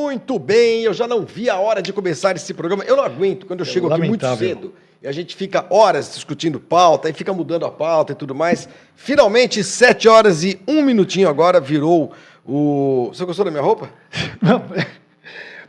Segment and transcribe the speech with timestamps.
[0.00, 2.84] Muito bem, eu já não vi a hora de começar esse programa.
[2.84, 4.48] Eu não aguento quando eu É chego aqui muito lamentável.
[4.48, 8.34] cedo e a gente fica horas discutindo pauta e fica mudando a pauta e tudo
[8.34, 8.68] mais.
[8.94, 12.12] Finalmente, sete horas e um minutinho agora virou
[12.46, 13.08] o.
[13.12, 13.88] Você gostou da minha roupa?
[14.42, 14.62] Não,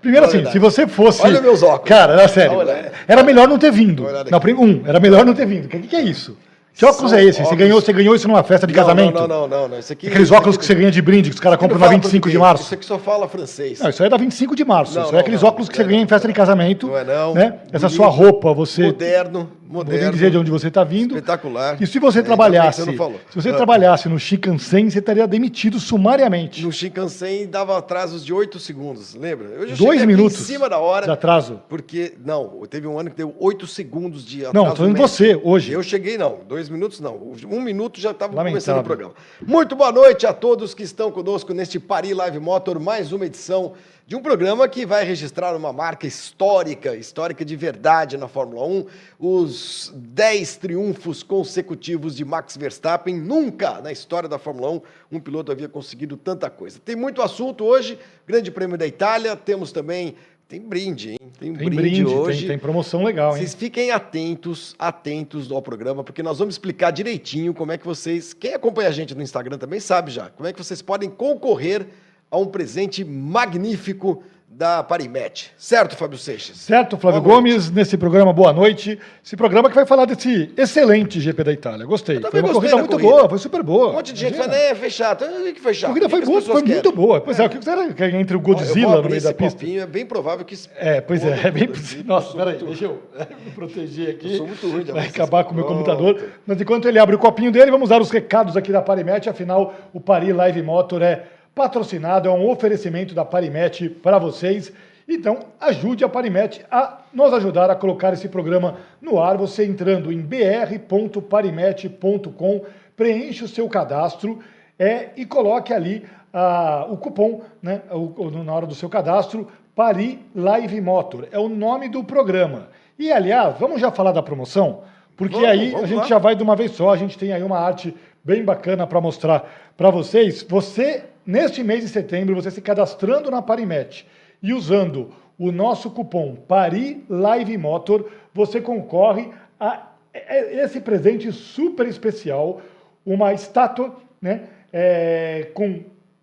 [0.02, 1.22] Primeiro assim, se você fosse.
[1.24, 1.88] Olha meus óculos.
[1.90, 2.58] Cara, era sério.
[2.58, 2.92] Olha.
[3.08, 4.06] Era melhor não ter vindo.
[4.30, 5.66] Não, prim- um, era melhor não ter vindo.
[5.66, 6.38] O que, que é isso?
[6.78, 7.40] Que óculos São é esse?
[7.40, 9.16] Você óculos- ganhou, você ganhou isso numa festa de Não, casamento?
[9.16, 9.80] Não, não, não, não.
[9.80, 11.98] Isso aqui, Aqueles óculos que você ganha de brinde, que os caras compram na fala
[11.98, 12.64] 25 de março.
[12.66, 13.80] Isso aqui só fala francês.
[13.80, 14.94] Não, isso aí é da 25 de março.
[14.94, 16.86] Não, isso não, é aqueles óculos que você é ganha em festa de casamento.
[16.86, 17.34] Não é não.
[17.34, 17.56] Né?
[17.74, 18.84] Essa sua roupa, você.
[18.84, 20.12] Moderno, Vou moderno.
[20.14, 21.16] dizer de onde você está vindo.
[21.16, 21.78] Espetacular.
[21.82, 23.20] E se você É, trabalhasse, você não falou.
[23.30, 23.56] se você Ah.
[23.56, 26.64] trabalhasse no Shinkansen, você estaria demitido sumariamente.
[26.64, 29.48] No Shinkansen dava atrasos de 8 segundos, lembra?
[29.50, 31.06] Eu já Dois minutos em cima da hora.
[31.06, 31.62] de atraso.
[31.68, 34.54] Porque, não, teve um ano que deu 8 segundos de atraso.
[34.56, 35.72] Não, tô falando você, hoje.
[35.74, 37.16] Eu cheguei, não, dois minutos não.
[37.50, 39.14] Um minuto já estava começando o programa.
[39.46, 43.74] Muito boa noite a todos que estão conosco neste Paris Live Motor, mais uma edição
[44.08, 48.86] de um programa que vai registrar uma marca histórica, histórica de verdade na Fórmula 1.
[49.20, 53.14] Os 10 triunfos consecutivos de Max Verstappen.
[53.20, 56.80] Nunca na história da Fórmula 1 um piloto havia conseguido tanta coisa.
[56.80, 60.16] Tem muito assunto hoje, Grande Prêmio da Itália, temos também.
[60.48, 61.20] Tem brinde, hein?
[61.38, 62.40] Tem um Tem brinde, brinde, hoje.
[62.40, 63.40] tem, tem promoção legal, hein?
[63.40, 68.34] Vocês fiquem atentos, atentos ao programa, porque nós vamos explicar direitinho como é que vocês,
[68.34, 71.88] quem acompanha a gente no Instagram também sabe já, como é que vocês podem concorrer
[72.30, 75.52] a um presente magnífico da Parimet.
[75.56, 76.58] Certo, Fábio Seixas?
[76.58, 77.52] Certo, Flávio Boa noite.
[77.52, 78.98] Gomes, nesse programa Boa Noite.
[79.24, 81.86] Esse programa que vai falar desse excelente GP da Itália.
[81.86, 82.20] Gostei.
[82.20, 83.10] Foi uma corrida da muito corrida.
[83.12, 83.90] boa, foi super boa.
[83.90, 84.56] Um monte de gente Imagina.
[84.56, 85.26] fala, né, foi chato.
[85.26, 85.90] O que foi A chato?
[85.90, 87.22] corrida O que foi, boa, foi muito boa.
[87.22, 89.60] Pois é, o que será que é entre o Godzilla no meio da pista?
[89.60, 90.56] copinho, é bem provável que...
[90.78, 92.06] É, pois é, é bem possível.
[92.08, 93.04] Nossa, peraí, deixa eu
[93.46, 94.32] me proteger aqui.
[94.32, 96.20] Eu sou muito ruim de Vai acabar com o meu computador.
[96.48, 99.30] Mas enquanto ele abre o copinho dele, vamos dar os recados aqui da Parimet.
[99.30, 104.72] Afinal, o Paris Live Motor é patrocinado, é um oferecimento da Parimet para vocês.
[105.10, 109.36] Então, ajude a Parimet a nos ajudar a colocar esse programa no ar.
[109.38, 112.62] Você entrando em br.parimet.com,
[112.96, 114.38] preenche o seu cadastro
[114.78, 120.18] é, e coloque ali ah, o cupom, né, o- na hora do seu cadastro, Paris
[120.36, 121.28] Live Motor.
[121.32, 122.68] É o nome do programa.
[123.00, 124.82] E, aliás, vamos já falar da promoção?
[125.16, 126.06] Porque Vamos, aí vamos a gente lá.
[126.06, 126.92] já vai de uma vez só.
[126.92, 130.46] A gente tem aí uma arte bem bacana para mostrar para vocês.
[130.48, 134.08] Você, neste mês de setembro, você se cadastrando na Parimet
[134.42, 139.30] e usando o nosso cupom Paris Live Motor, você concorre
[139.60, 139.84] a
[140.14, 142.60] é- esse presente super especial,
[143.06, 144.44] uma estátua, né,
[144.74, 145.82] é, com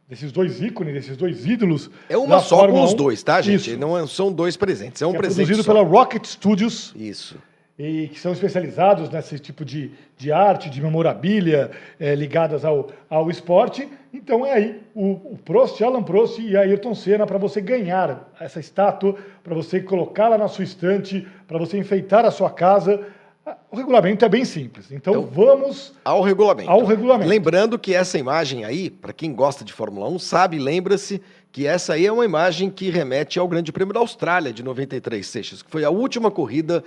[0.08, 1.90] desses dois ícones, desses dois ídolos.
[2.08, 2.96] É uma só com Fórmula os 1.
[2.96, 3.70] dois, tá, gente?
[3.70, 3.78] Isso.
[3.78, 5.72] Não é- são dois presentes, é um é presente produzido só.
[5.72, 7.36] pela Rocket Studios Isso.
[7.78, 13.28] E que são especializados nesse tipo de, de arte, de memorabilia eh, ligadas ao, ao
[13.30, 13.88] esporte.
[14.12, 18.60] Então é aí o, o Prost, Alan Prost e Ayrton Senna para você ganhar essa
[18.60, 23.04] estátua, para você colocá-la na sua estante, para você enfeitar a sua casa.
[23.44, 24.92] Ah, O regulamento é bem simples.
[24.92, 26.70] Então, Então, vamos Ao regulamento.
[26.70, 27.28] Ao regulamento.
[27.28, 31.20] Lembrando que essa imagem aí, para quem gosta de Fórmula 1, sabe, lembra-se
[31.54, 35.24] que essa aí é uma imagem que remete ao Grande Prêmio da Austrália de 93,
[35.24, 36.82] Seixas, que foi a última corrida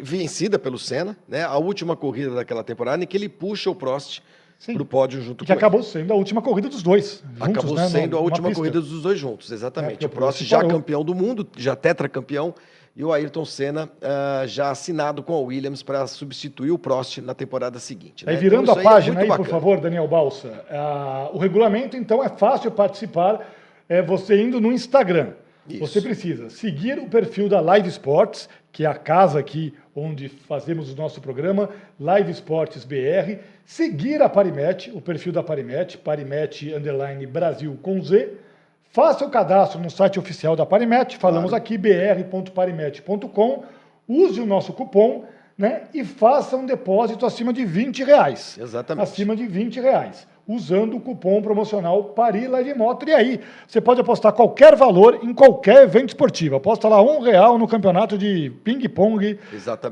[0.00, 1.42] vencida pelo Senna, né?
[1.42, 4.20] A última corrida daquela temporada em que ele puxa o Prost
[4.60, 4.74] Sim.
[4.74, 7.20] para o pódio junto que com acabou sendo a última corrida dos dois.
[7.36, 9.90] juntos, Acabou né, sendo a última corrida dos dois juntos, É, exatamente.
[9.94, 10.70] porque o Prost já parou.
[10.70, 12.54] campeão do mundo, já tetracampeão,
[12.94, 17.34] e o Ayrton Senna ah, já assinado com a Williams para substituir o Prost na
[17.34, 18.24] temporada seguinte.
[18.28, 18.40] Aí né?
[18.40, 19.60] virando Então, a é página muito aí, por bacana.
[19.60, 20.64] favor, Daniel Balsa.
[20.70, 23.40] Ah, o regulamento, então, é fácil participar.
[23.92, 25.32] É você indo no Instagram.
[25.68, 25.80] Isso.
[25.80, 30.90] Você precisa seguir o perfil da Live Sports, que é a casa aqui onde fazemos
[30.90, 31.68] o nosso programa,
[32.00, 33.36] Live Sports BR.
[33.66, 38.30] Seguir a Parimet, o perfil da Parimet, Parimet Underline Brasil com Z.
[38.90, 41.62] Faça o cadastro no site oficial da Parimet, falamos Claro.
[41.62, 43.64] aqui br.parimet.com.
[44.08, 45.26] Use o nosso cupom
[45.62, 48.58] né, e faça um depósito acima de 20 reais.
[48.60, 49.04] Exatamente.
[49.04, 50.26] Acima de 20 reais.
[50.44, 53.08] Usando o cupom promocional Paris Live Motor.
[53.08, 56.56] E aí, você pode apostar qualquer valor em qualquer evento esportivo.
[56.56, 59.38] Aposta lá um real no campeonato de ping-pong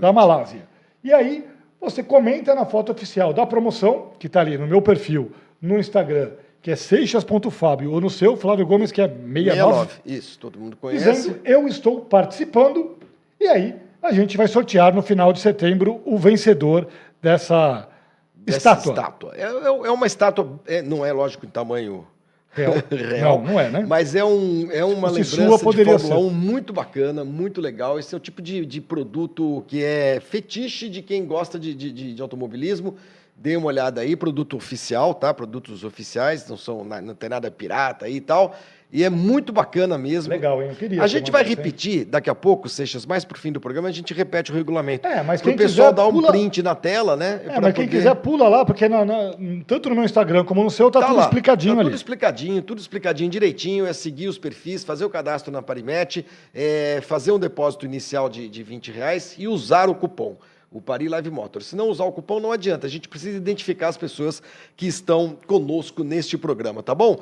[0.01, 0.67] da Malásia.
[1.05, 1.47] E aí,
[1.81, 5.31] você comenta na foto oficial da promoção, que está ali no meu perfil
[5.63, 9.23] no Instagram, que é seixas.fábio, ou no seu, Flávio Gomes, que é 69.
[9.45, 10.01] 69.
[10.05, 11.05] Isso, todo mundo conhece.
[11.05, 12.99] dizendo eu estou participando
[13.39, 16.89] e aí a gente vai sortear no final de setembro o vencedor
[17.23, 17.89] dessa,
[18.35, 18.93] Dessa estátua.
[18.93, 19.33] estátua.
[19.37, 22.07] É, é- é uma estátua, é, não é lógico em tamanho
[22.53, 22.75] Real.
[22.91, 23.39] real.
[23.43, 23.85] Não, não é, né?
[23.87, 26.27] Mas é, um, é uma Se lembrança sua, poderia de Fórmula ser.
[26.27, 27.99] 1 muito bacana, muito legal.
[27.99, 32.15] Esse é o tipo de, de produto que é fetiche de quem gosta de, de,
[32.15, 32.97] de- automobilismo.
[33.37, 35.33] Dê uma olhada aí, produto oficial, tá?
[35.33, 38.55] Produtos oficiais, não, são, não tem nada pirata aí e tal.
[38.93, 40.31] E é muito bacana mesmo.
[40.33, 40.71] Legal, hein?
[40.71, 43.89] Eu queria A gente vai repetir daqui a pouco, Seixas, mais pro fim do programa,
[43.89, 45.07] a gente repete o regulamento.
[45.07, 47.41] É, mas Pro quem pessoal quiser, dar um pula- print na tela, né?
[47.47, 49.33] É, mas quem poder- quiser pula lá, porque na- na-
[49.67, 51.89] tanto no meu Instagram como no seu tá, tudo lá, explicadinho tá ali.
[51.91, 53.87] Tudo explicadinho, tudo explicadinho direitinho.
[53.87, 58.49] É seguir os perfis, fazer o cadastro na Parimet, é, fazer um depósito inicial de,
[58.49, 60.37] de 20 reais e usar o cupom.
[60.73, 61.63] O Pari Live Motor.
[61.63, 62.87] Se não usar o cupom, não adianta.
[62.87, 64.41] A gente precisa identificar as pessoas
[64.77, 67.19] que estão conosco neste programa, tá bom?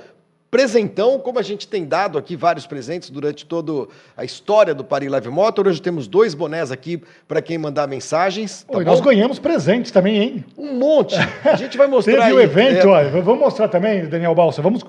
[0.51, 3.87] Presentão, como a gente tem dado aqui vários presentes durante toda
[4.17, 5.69] a história do Pari Live Motor.
[5.69, 8.63] Hoje temos dois bonés aqui para quem mandar mensagens.
[8.63, 8.85] Tá bom?
[8.85, 10.45] nós ganhamos presentes também, hein?
[10.57, 11.17] Um monte.
[11.45, 12.33] A gente vai mostrar Teve aí.
[12.33, 14.83] o evento, é, olha, vamos mostrar também, Daniel Balsa, vamos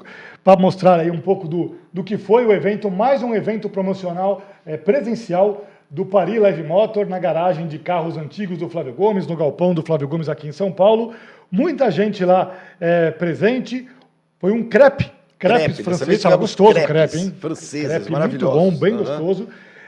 [0.45, 4.41] para mostrar aí um pouco do, do que foi o evento, mais um evento promocional
[4.65, 9.35] é, presencial do Paris Live Motor na garagem de carros antigos do Flávio Gomes, no
[9.35, 11.13] galpão do Flávio Gomes aqui em São Paulo.
[11.51, 13.89] Muita gente lá é, presente.
[14.39, 17.33] Foi um Crepe, crepes dessa francês, gostoso o crepes crepe, hein?
[17.39, 18.59] franceses, crepe muito maravilhosos.
[18.59, 19.03] bom, bem Aham.
[19.03, 19.47] gostoso.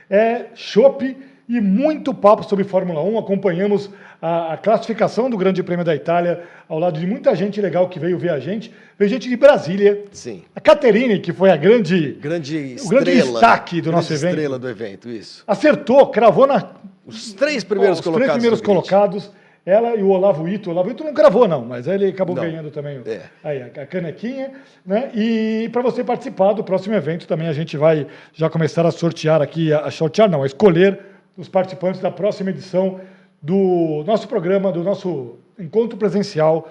[0.10, 1.18] É, chopp
[1.48, 3.18] e muito papo sobre Fórmula 1.
[3.20, 3.90] Acompanhamos
[4.22, 8.00] a, a classificação do Grande Prêmio da Itália ao lado de muita gente legal que
[8.00, 8.72] veio ver a gente.
[8.98, 10.06] Veio gente de Brasília.
[10.12, 10.44] Sim.
[10.56, 12.14] A Caterine, que foi a grande.
[12.22, 13.04] Grande O estrela.
[13.04, 14.30] grande destaque do grande nosso evento.
[14.30, 15.44] estrela do evento, isso.
[15.46, 16.70] Acertou, cravou na.
[17.06, 18.26] Os três primeiros os colocados.
[18.28, 19.32] três primeiros colocados.
[19.66, 20.70] Ela e o Olavo Ito.
[20.70, 22.44] O Olavo Ito não gravou, não, mas ele acabou Não.
[22.44, 23.22] ganhando também o- É.
[23.44, 24.52] aí, a, canequinha.
[24.86, 25.12] Né?
[25.14, 29.42] E para você participar do próximo evento também, a gente vai já começar a sortear
[29.42, 31.00] aqui, a, a sortear não, a escolher
[31.38, 33.00] os participantes da próxima edição
[33.42, 36.70] do nosso programa, do nosso encontro presencial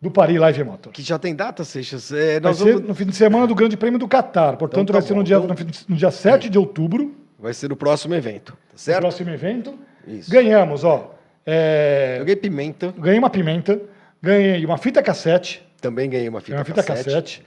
[0.00, 0.92] do Paris Live Motor.
[0.92, 2.10] Que já tem data, Seixas?
[2.10, 2.88] É, Vai ser vamos...
[2.88, 5.22] no fim de semana do Grande Prêmio do Catar, portanto Então tá vai ser no
[5.22, 5.56] dia, Então-
[5.88, 9.00] no, dia 7 de outubro, Vai ser o próximo evento, tá o certo?
[9.00, 9.74] próximo evento.
[10.06, 10.30] Isso.
[10.30, 11.14] Ganhamos, ó.
[11.50, 13.80] É, Eu ganhei pimenta, ganhei uma pimenta,
[14.22, 17.42] ganhei uma fita cassete, também ganhei uma ganhei fita, uma fita cassete, cassete,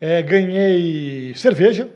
[0.00, 1.88] é, ganhei cerveja.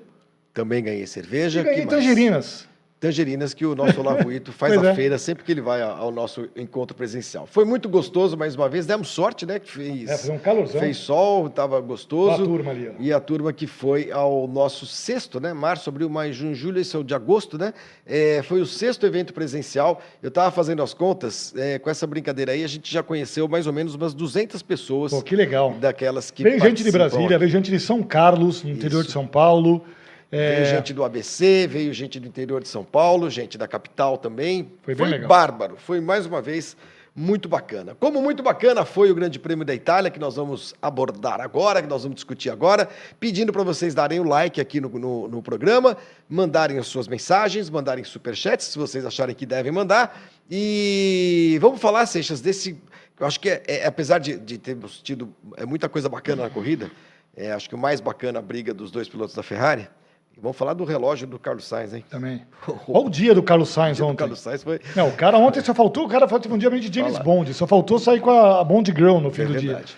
[0.55, 1.61] Também ganhei cerveja.
[1.61, 1.87] e ganhei que
[2.31, 2.69] mais?
[3.01, 3.55] Tangerinas.
[3.55, 4.95] Que o nosso Lavuito faz a é.
[4.95, 7.47] feira sempre que ele vai ao nosso encontro presencial.
[7.47, 9.59] Foi muito gostoso mais uma vez, demos sorte, né?
[9.59, 10.81] Que fez, É, fez um calorzão.
[10.81, 12.43] fez sol, estava gostoso.
[12.43, 12.93] A turma ali, ó.
[12.99, 15.53] E a turma que foi ao nosso sexto, né?
[15.53, 17.73] Março, abril, maio, junho, julho, esse é o de agosto, né?
[18.07, 20.01] É, foi o sexto evento presencial.
[20.23, 23.67] Eu estava fazendo as contas, é, com essa brincadeira aí, a gente já conheceu mais
[23.67, 25.75] ou menos umas 200 pessoas Pô, que legal.
[25.81, 29.27] daquelas que Veio gente de Brasília, veio gente de São Carlos, no interior de São
[29.27, 29.85] Paulo.
[30.31, 34.19] É, Veio gente do ABC, veio gente do interior de São Paulo, gente da capital
[34.19, 34.71] também.
[34.83, 35.29] Foi bem legal.
[35.29, 36.77] bárbaro, foi mais uma vez
[37.19, 37.97] muito bacana.
[37.99, 41.89] Como muito bacana foi o Grande Prêmio da Itália, que nós vamos abordar agora, que
[41.89, 42.89] nós vamos discutir agora,
[43.19, 45.97] pedindo para vocês darem o like aqui no, no, no programa,
[46.29, 50.21] mandarem as suas mensagens, mandarem superchats, se vocês acharem que devem mandar.
[50.49, 52.81] E vamos falar, Seixas, desse.
[53.19, 56.51] Eu acho que, é, é, apesar de, de termos tido é, muita coisa bacana na
[56.51, 56.89] corrida,
[57.37, 59.89] é, acho que o mais bacana a briga dos dois pilotos da Ferrari.
[60.41, 62.05] Vamos falar do relógio do Carlos Sainz, hein?
[62.09, 62.43] Também.
[62.89, 64.17] Olha o dia do Carlos Sainz O ontem.
[64.19, 64.81] Carlos Sainz foi.
[64.95, 67.25] Não, o cara ontem só faltou, o cara teve um dia meio de James Fala.
[67.25, 69.71] Bond, só faltou sair com a, Bond Girl no fim É do dia.
[69.71, 69.97] verdade.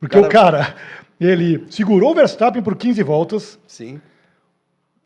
[0.00, 0.74] Porque Cara- o cara,
[1.20, 4.00] ele segurou o Verstappen por 15 voltas, Sim.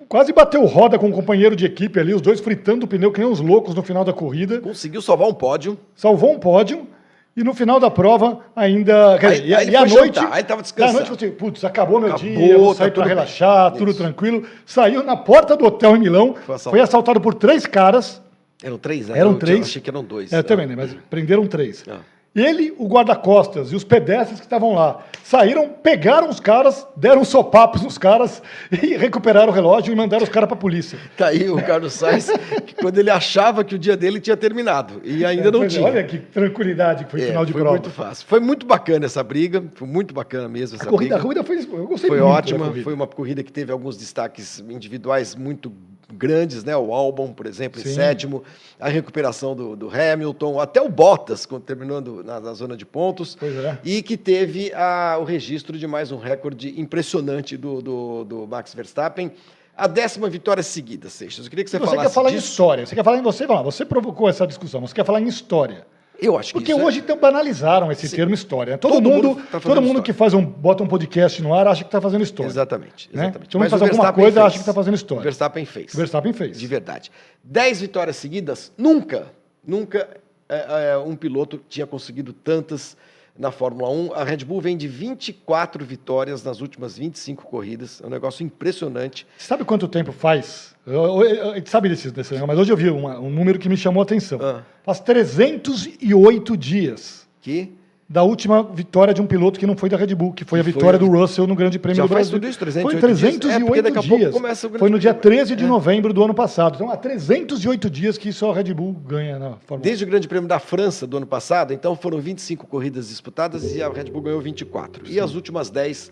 [0.09, 3.21] quase bateu roda com o companheiro de equipe ali, os dois fritando o pneu que
[3.21, 5.79] nem uns loucos no final da corrida, Conseguiu salvar um pódio.
[5.95, 6.89] salvou um pódio.
[7.37, 9.17] E no final da prova, ainda.
[9.19, 10.17] Quer Aí- dizer, e, aí e à noite.
[10.17, 10.95] jantar, aí e à descansando.
[10.99, 13.09] noite, você, putz, acabou meu Acabou, dia, vou tá sair tudo bem.
[13.15, 14.01] relaxar, tudo Isso.
[14.03, 14.45] tranquilo.
[14.67, 16.71] Saiu na porta do hotel em Milão, Foi assaltado.
[16.71, 18.21] foi assaltado por três caras.
[18.63, 19.19] Eram três, né?
[19.19, 19.61] Eram Eu três.
[19.67, 20.33] achei que eram dois.
[20.33, 20.43] É, né?
[20.43, 20.75] também, né?
[20.77, 21.85] Mas prenderam três.
[21.89, 21.99] Ah.
[22.35, 27.83] Ele, o guarda-costas e os pedestres que estavam lá saíram, pegaram os caras, deram sopapos
[27.83, 30.97] nos caras e recuperaram o relógio e mandaram os caras pra polícia.
[31.17, 32.31] Tá aí o Carlos Sainz,
[32.67, 35.01] que quando ele achava que o dia dele tinha terminado.
[35.03, 35.85] E ainda não é, tinha.
[35.85, 37.77] Olha que tranquilidade que foi o É, final de foi prova.
[37.77, 38.27] muito fácil.
[38.29, 39.65] Foi muito bacana essa briga.
[39.75, 41.43] Foi muito bacana mesmo essa a, corrida, a briga.
[41.45, 41.79] corrida foi.
[41.81, 45.73] Eu gostei Foi muito ótima, foi uma corrida que teve alguns destaques individuais muito
[46.15, 46.77] grandes, né?
[46.77, 47.95] O Albon, por exemplo, em Sim.
[47.95, 48.43] sétimo,
[48.79, 53.37] a recuperação do, do Hamilton, até o Bottas, quando terminando na, na zona de pontos,
[53.43, 53.79] é.
[53.85, 58.75] e que teve a- o registro de mais um recorde impressionante do, do, do Max
[58.75, 59.33] Verstappen.
[59.77, 61.47] A décima vitória seguida, Seixas.
[61.47, 62.49] Eu queria que você, Você falasse quer falar em disso.
[62.51, 65.87] história, você quer falar em você, você provocou essa discussão, você quer falar em história.
[66.23, 68.77] Eu acho que Porque é- hoje então banalizaram esse termo história.
[68.77, 70.03] Todo, Todo mundo, mundo tá todo mundo história.
[70.03, 72.51] que faz um, bota um podcast no ar acha que está fazendo história.
[72.51, 73.25] Exatamente, né?
[73.25, 73.49] exatamente.
[73.51, 74.47] Todo mundo Mas faz alguma Verstappen coisa fez.
[74.47, 75.21] acha que está fazendo história.
[75.21, 75.95] O Verstappen fez.
[75.95, 76.59] Verstappen fez.
[76.59, 77.11] De verdade.
[77.43, 79.27] Dez vitórias seguidas, nunca,
[79.67, 80.09] nunca
[80.49, 82.97] é, é, um piloto tinha conseguido tantas
[83.39, 84.15] na Fórmula 1.
[84.15, 88.01] A Red Bull vem de 24 vitórias nas últimas 25 corridas.
[88.03, 89.27] É um negócio impressionante.
[89.39, 90.75] Sabe quanto tempo faz?
[90.87, 93.69] Eu- eu- eu- A sabe desse, desse mas hoje eu vi uma- um número que
[93.69, 94.39] me chamou a atenção.
[94.43, 94.63] Ah.
[94.85, 97.73] Faz 308 dias Que
[98.13, 100.65] da última vitória de um piloto que não foi da Red Bull, que foi a
[100.65, 102.41] foi vitória a- do Russell no Grande Prêmio Já do faz Brasil.
[102.41, 104.05] tudo isso, foi 308 308 dias?
[104.13, 104.35] É, dias.
[104.35, 105.39] começa o Grande Foi no dia Prêmio.
[105.39, 105.67] 13 de É.
[105.69, 106.75] novembro do ano passado.
[106.75, 109.81] Então, há 308 dias que só a Red Bull ganha na Fórmula 1.
[109.83, 113.81] Desde o Grande Prêmio da França do ano passado, então foram 25 corridas disputadas e
[113.81, 115.05] a Red Bull ganhou 24.
[115.09, 116.11] E as últimas 10,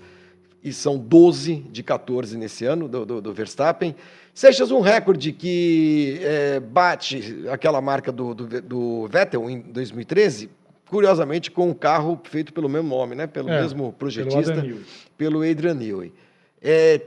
[0.62, 3.92] e são 12 de 14 nesse ano, do, do, do Verstappen.
[4.32, 10.48] Seixas, um recorde que é, bate aquela marca do, do, do Vettel em 2013,
[10.88, 13.26] curiosamente com um carro feito pelo mesmo homem, né?
[13.26, 14.84] pelo É, mesmo pelo projetista, Newey.
[15.16, 16.12] pelo Adrian Newey.
[16.62, 17.00] É,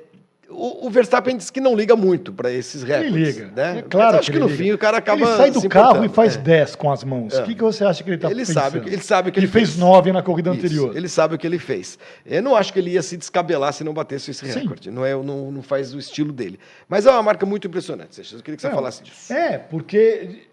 [0.54, 3.38] o, o Verstappen diz que não liga muito para esses Ele recordes.
[3.38, 3.52] liga.
[3.56, 3.80] Né?
[3.80, 4.64] É claro Mas acho que, ele no liga.
[4.64, 5.22] fim o cara acaba.
[5.26, 6.40] Ele sai do carro e faz É.
[6.40, 7.34] 10 com as mãos.
[7.34, 7.42] É.
[7.42, 8.54] O que, que você acha que ele está Ele pensando?
[8.56, 9.80] sabe, ele sabe o que ele, ele fez fez.
[9.80, 10.96] 9 na corrida Isso, anterior.
[10.98, 11.98] Ele sabe o que ele fez.
[12.26, 14.60] Eu não acho que ele ia se descabelar se não batesse esse Sim.
[14.60, 14.92] recorde.
[14.92, 16.60] Não, é, não, não faz o estilo dele.
[16.90, 18.40] Mas é uma marca muito impressionante, Seixas.
[18.40, 19.32] Eu queria que você Não, falasse disso.
[19.32, 20.48] É, porque,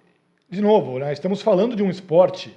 [0.48, 2.56] de novo, né, estamos falando de um esporte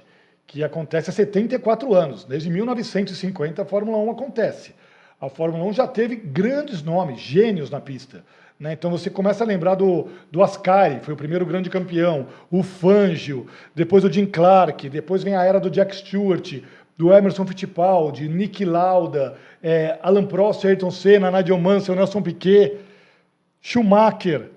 [0.52, 2.24] que acontece há 74 anos.
[2.24, 4.74] Desde 1950 a Fórmula 1 acontece.
[5.18, 8.22] A Fórmula 1 já teve grandes nomes, gênios na pista.
[8.60, 8.74] né?
[8.74, 13.46] Então você começa a lembrar do, do Ascari, foi o primeiro grande campeão, o Fangio,
[13.74, 16.60] depois o Jim Clark, depois vem a era do Jack Stewart,
[16.98, 22.76] do Emerson Fittipaldi, Nick Lauda, eh, Alan Prost, Ayrton Senna, Nigel Mansell, Nelson Piquet,
[23.62, 24.50] Schumacher,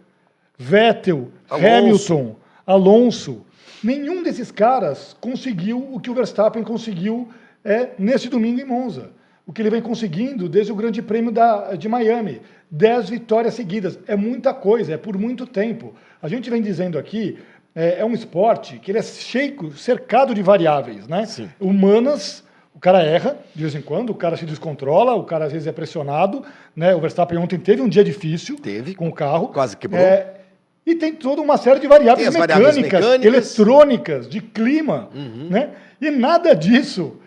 [0.58, 1.66] Vettel, Alonso.
[1.66, 2.36] Hamilton,
[2.68, 3.46] Alonso.
[3.86, 7.30] Nenhum desses caras conseguiu o que o Verstappen conseguiu
[7.64, 9.12] é, nesse domingo em Monza.
[9.46, 12.42] O que ele vem conseguindo desde o Grande Prêmio da, de Miami.
[12.72, 14.00] Dez vitórias seguidas.
[14.08, 15.94] É muita coisa, é por muito tempo.
[16.20, 17.38] A gente vem dizendo aqui,
[17.76, 21.28] é, é um esporte que ele é cheio, cercado de variáveis, né?
[21.28, 21.48] Sim.
[21.60, 25.52] Humanas, o cara erra de vez em quando, o cara se descontrola, o cara às
[25.52, 26.44] vezes é pressionado,
[26.76, 26.96] né?
[26.96, 28.96] O Verstappen ontem teve um dia difícil Teve.
[28.96, 29.50] com o carro.
[29.50, 30.02] Quase quebrou.
[30.02, 30.35] É,
[30.86, 33.26] e tem toda uma série de variáveis, Tem as variáveis mecânicas, mecânicas.
[33.26, 33.34] Uhum.
[33.34, 35.10] eletrônicas, de clima,
[35.50, 35.72] né?
[36.00, 37.18] E nada disso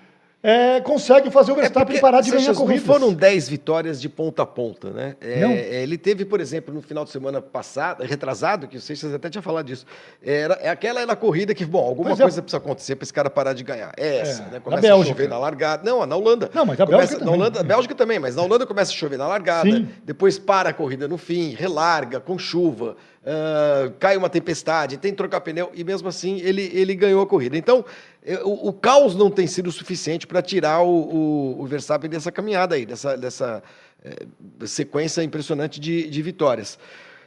[0.41, 2.87] é, consegue fazer o Verstappen porque, parar de ganhar não corridas.
[2.87, 5.17] foram 10 vitórias de ponta a ponta, né?
[5.21, 9.13] É, é, ele teve, por exemplo, no final de semana passado, retrasado, que o Seixas
[9.13, 9.85] até tinha falado disso.
[10.23, 12.23] Era, é aquela era a corrida que, bom, alguma Pois é.
[12.23, 13.93] coisa precisa acontecer para esse cara parar de ganhar.
[13.97, 14.51] É essa, É, né?
[14.53, 15.83] na Começa a chover na largada.
[15.91, 16.49] Não, na Holanda.
[16.55, 17.41] Não, mas a começa, Bélgica na também.
[17.41, 19.89] Holanda, Bélgica também, mas na Holanda começa a chover na largada, Sim.
[20.05, 22.97] depois para a corrida no fim, relarga com chuva,
[23.31, 27.27] ah, cai uma tempestade, tem que trocar pneu, e mesmo assim ele, ele ganhou a
[27.27, 27.59] corrida.
[27.59, 27.85] Então,
[28.25, 32.33] eh, o, o caos não tem sido suficiente para tirar o, o, o Verstappen dessa
[32.33, 33.63] caminhada aí, dessa, dessa
[34.03, 34.25] eh,
[34.65, 36.79] sequência impressionante de, de vitórias.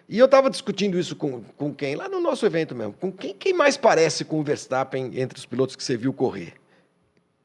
[0.10, 1.96] E eu estava discutindo isso com, com quem?
[1.96, 2.94] Lá no nosso evento mesmo.
[2.94, 6.54] Com quem, quem mais parece com o Verstappen entre os pilotos que você viu correr?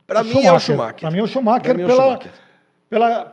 [0.07, 1.01] Para mim é o Schumacher.
[1.01, 2.31] Para mim é o Schumacher, mim é o Schumacher.
[2.31, 2.46] pela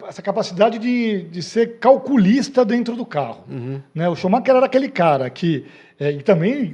[0.07, 3.43] essa capacidade de, de ser calculista dentro do carro.
[3.50, 3.81] Uhum.
[3.93, 4.10] Né?
[4.10, 5.65] O Schumacher era aquele cara que,
[6.00, 6.74] é, e também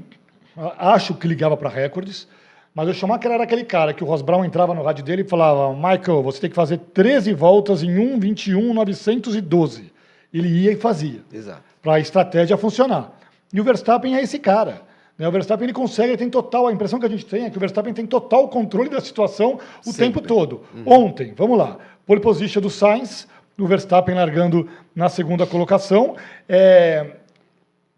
[0.78, 2.28] acho que ligava para recordes,
[2.74, 5.28] mas o Schumacher era aquele cara que o Ross Brown entrava no rádio dele e
[5.28, 9.92] falava: Michael, você tem que fazer 13 voltas em 1,21,912.
[10.34, 11.64] Ele ia e fazia Exato.
[11.82, 13.12] para a estratégia funcionar.
[13.52, 14.84] E o Verstappen é esse cara.
[15.18, 15.28] né?
[15.28, 17.58] O Verstappen ele consegue, ele tem total, a impressão que a gente tem é que
[17.58, 20.06] o Verstappen tem total controle da situação o Sempre.
[20.06, 20.62] tempo todo.
[20.86, 21.78] Ontem, vamos lá,
[22.10, 26.16] pole position do Sainz, o Verstappen largando na segunda colocação.
[26.48, 27.06] É,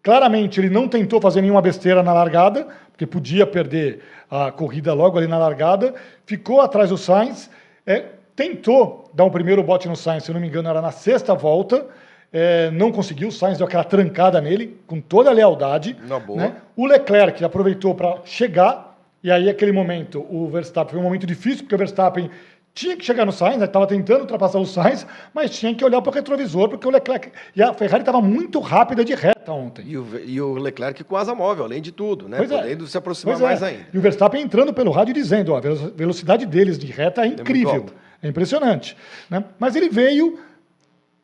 [0.03, 5.17] Claramente, ele não tentou fazer nenhuma besteira na largada, porque podia perder a corrida logo
[5.17, 5.93] ali na largada.
[6.25, 7.49] Ficou atrás do Sainz,
[7.85, 10.91] é, tentou dar um primeiro bote no Sainz, se eu não me engano, era na
[10.91, 11.85] sexta volta.
[12.33, 15.95] é, não conseguiu, o Sainz deu aquela trancada nele, com toda a lealdade.
[16.07, 16.37] Na boa.
[16.41, 16.55] né?
[16.75, 21.59] O Leclerc aproveitou para chegar, e aí, aquele momento, o Verstappen foi um momento difícil,
[21.59, 22.31] porque o Verstappen
[22.73, 26.09] tinha que chegar no Sainz, estava tentando ultrapassar o Sainz, mas tinha que olhar para
[26.09, 27.29] o retrovisor, porque o Leclerc.
[27.55, 29.83] E a Ferrari estava muito rápida de reta ontem.
[29.87, 32.37] E o, e o Leclerc com asa móvel, além de tudo, né?
[32.37, 32.57] Pois é.
[32.61, 33.45] Podendo se aproximar Pois é.
[33.45, 33.87] mais ainda.
[33.93, 37.27] E o Verstappen entrando pelo rádio dizendo, ó, a velo- velocidade deles de reta é
[37.27, 37.85] muito incrível,
[38.23, 38.95] é impressionante.
[39.29, 39.43] Né?
[39.59, 40.39] Mas ele veio,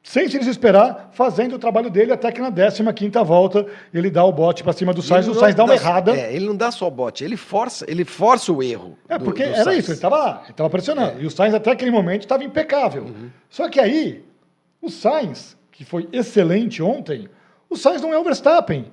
[0.07, 4.31] sem se desesperar, fazendo o trabalho dele, até que na 15ª volta ele dá o
[4.31, 6.15] bote para cima do Sainz, o Sainz dá uma errada.
[6.15, 8.97] É, ele não dá só bote, ele força, ele força o erro.
[9.09, 9.79] É, do- porque do era Sainz.
[9.79, 11.21] isso, ele estava lá, ele estava pressionando.
[11.21, 13.03] E o Sainz até aquele momento estava impecável.
[13.03, 13.29] Uhum.
[13.49, 14.23] Só que aí,
[14.81, 17.27] o Sainz, que foi excelente ontem,
[17.69, 18.85] o Sainz não é o Verstappen.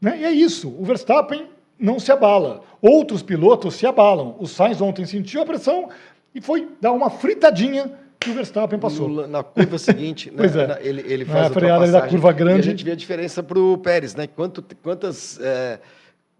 [0.00, 0.20] Né?
[0.20, 2.62] E é isso, o Verstappen não se abala.
[2.80, 4.36] Outros pilotos se abalam.
[4.38, 5.90] O Sainz ontem sentiu a pressão
[6.34, 7.92] e foi dar uma fritadinha
[8.24, 9.08] que o Verstappen passou.
[9.08, 10.66] No- na curva seguinte, né, Pois é.
[10.66, 12.60] na- ele, ele faz a freada da curva E grande.
[12.60, 14.26] a gente vê a diferença para o Pérez, né?
[14.26, 15.78] Quanto, quantas é,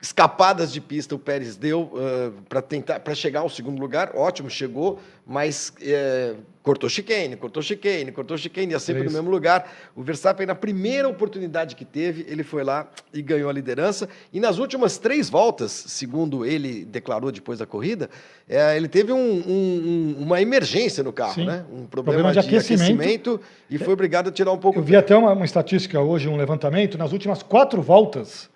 [0.00, 4.12] escapadas de pista o Pérez deu uh, para tentar para chegar ao segundo lugar.
[4.14, 9.30] Ótimo, chegou, mas é, cortou chicane, cortou chicane, cortou chicane, ia sempre é no mesmo
[9.30, 9.70] lugar.
[9.96, 14.08] O Verstappen, na primeira oportunidade que teve, ele foi lá e ganhou a liderança.
[14.32, 18.08] E nas últimas três voltas, segundo ele declarou depois da corrida,
[18.48, 21.46] é, ele teve um, um, uma emergência no carro, Sim.
[21.46, 21.64] né?
[21.72, 23.00] Um problema, problema de, de aquecimento.
[23.00, 23.40] aquecimento.
[23.68, 24.78] e foi obrigado a tirar um pouco.
[24.78, 28.50] Eu vi até uma, uma estatística hoje, um levantamento, nas últimas quatro voltas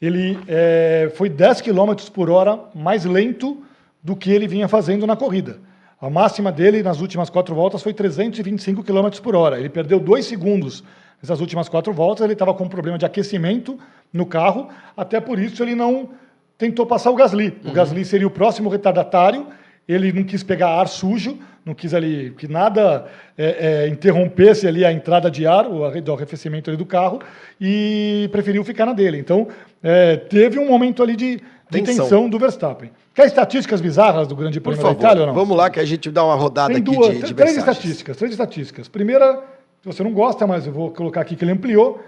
[0.00, 3.62] ele é, foi 10 km por hora mais lento
[4.02, 5.58] do que ele vinha fazendo na corrida.
[6.00, 9.58] A máxima dele nas últimas quatro voltas foi 325 km por hora.
[9.58, 10.84] Ele perdeu dois segundos
[11.22, 12.24] nessas últimas quatro voltas.
[12.24, 13.78] Ele estava com um problema de aquecimento
[14.12, 16.10] no carro, até por isso ele não
[16.58, 17.58] tentou passar o Gasly.
[17.64, 17.74] O uhum.
[17.74, 19.46] Gasly seria o próximo retardatário
[19.86, 24.84] ele não quis pegar ar sujo, não quis ali que nada é, é, interrompesse ali
[24.84, 27.20] a entrada de ar, o, arrefecimento do carro,
[27.60, 29.18] e preferiu ficar na dele.
[29.18, 29.48] Então,
[29.82, 32.04] é, teve um momento ali de, de tensão.
[32.04, 32.28] tensão.
[32.30, 32.90] do Verstappen.
[33.14, 35.34] Quer estatísticas bizarras do Grande Prêmio da Itália ou não?
[35.34, 38.16] Vamos lá que a gente dá uma rodada Tem aqui duas, de, de Três estatísticas,
[38.16, 38.88] três estatísticas.
[38.88, 39.40] Primeira,
[39.80, 42.02] se você não gosta, mas eu vou colocar aqui que ele ampliou,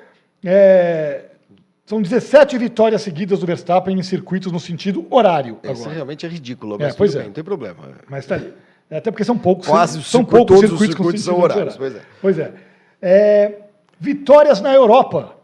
[0.44, 1.26] é,
[1.86, 5.58] são 17 vitórias seguidas do Verstappen em circuitos no sentido horário.
[5.62, 5.94] Isso agora.
[5.94, 7.22] realmente é ridículo, mas é, pois é.
[7.22, 7.76] Não tem problema.
[8.08, 8.52] Mas está ali.
[8.90, 11.76] É, até porque são poucos, Quase são poucos todos circuitos, os circuitos são horários.
[11.76, 12.00] Pois é.
[12.20, 12.52] Pois é.
[13.00, 13.58] é.
[14.00, 15.36] Vitórias na Europa.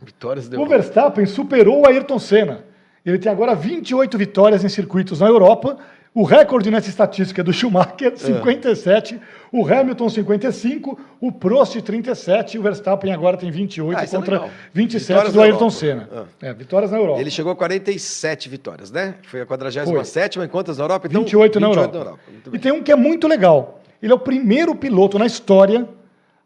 [0.00, 2.64] Vitórias da O Verstappen superou o Ayrton Senna.
[3.04, 5.78] Ele tem agora 28 vitórias em circuitos na Europa
[6.14, 9.18] o recorde nessa estatística é do Schumacher, 57, é.
[9.50, 14.50] o Hamilton, 55, o Prost, 37, e o Verstappen agora tem 28 ah, contra é
[14.74, 16.26] 27 vitórias do Ayrton Senna.
[16.42, 16.48] É.
[16.48, 16.52] é.
[16.52, 17.18] vitórias na Europa.
[17.18, 19.14] Ele chegou a 47 vitórias, né?
[19.22, 21.06] Foi a 47 em quantas na Europa?
[21.08, 21.94] Então, 28, 28 na Europa.
[21.94, 22.20] Na Europa.
[22.52, 23.80] E tem um que é muito legal.
[24.02, 25.88] Ele é o primeiro piloto na história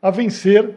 [0.00, 0.76] a vencer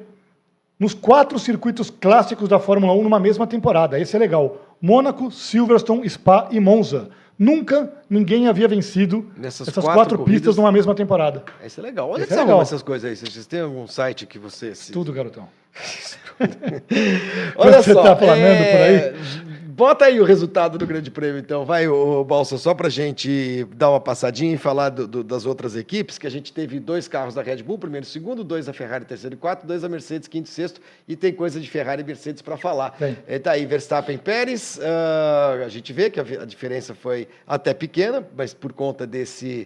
[0.79, 3.99] nos quatro circuitos clássicos da Fórmula 1 numa mesma temporada.
[3.99, 4.68] Esse é legal.
[4.81, 7.09] Mônaco, Silverstone, Spa e Monza.
[7.37, 11.43] Nunca ninguém havia vencido Nessas essas quatro, quatro pistas numa mesma temporada.
[11.65, 12.11] Isso é legal.
[12.11, 12.61] Onde é que você legal.
[12.61, 13.15] essas coisas aí?
[13.15, 14.75] Vocês têm algum site que você...
[14.75, 14.91] Se...
[14.91, 15.47] Tudo, garotão.
[17.55, 18.71] Olha você está planando é...
[18.71, 19.58] por aí?
[19.79, 21.63] Bota aí o resultado do Grande Prêmio, então.
[21.63, 25.45] Vai, o Balsa, só para a gente dar uma passadinha e falar do, do, das
[25.45, 28.65] outras equipes, que a gente teve dois carros da Red Bull, primeiro e segundo, dois
[28.65, 31.69] da Ferrari, terceiro e quarto, dois da Mercedes, quinto e sexto, e tem coisa de
[31.69, 32.93] Ferrari e Mercedes para falar.
[32.99, 36.93] Está É, tá aí Verstappen e Pérez, uh, a gente vê que a, a diferença
[36.93, 39.65] foi até pequena, mas por conta desse,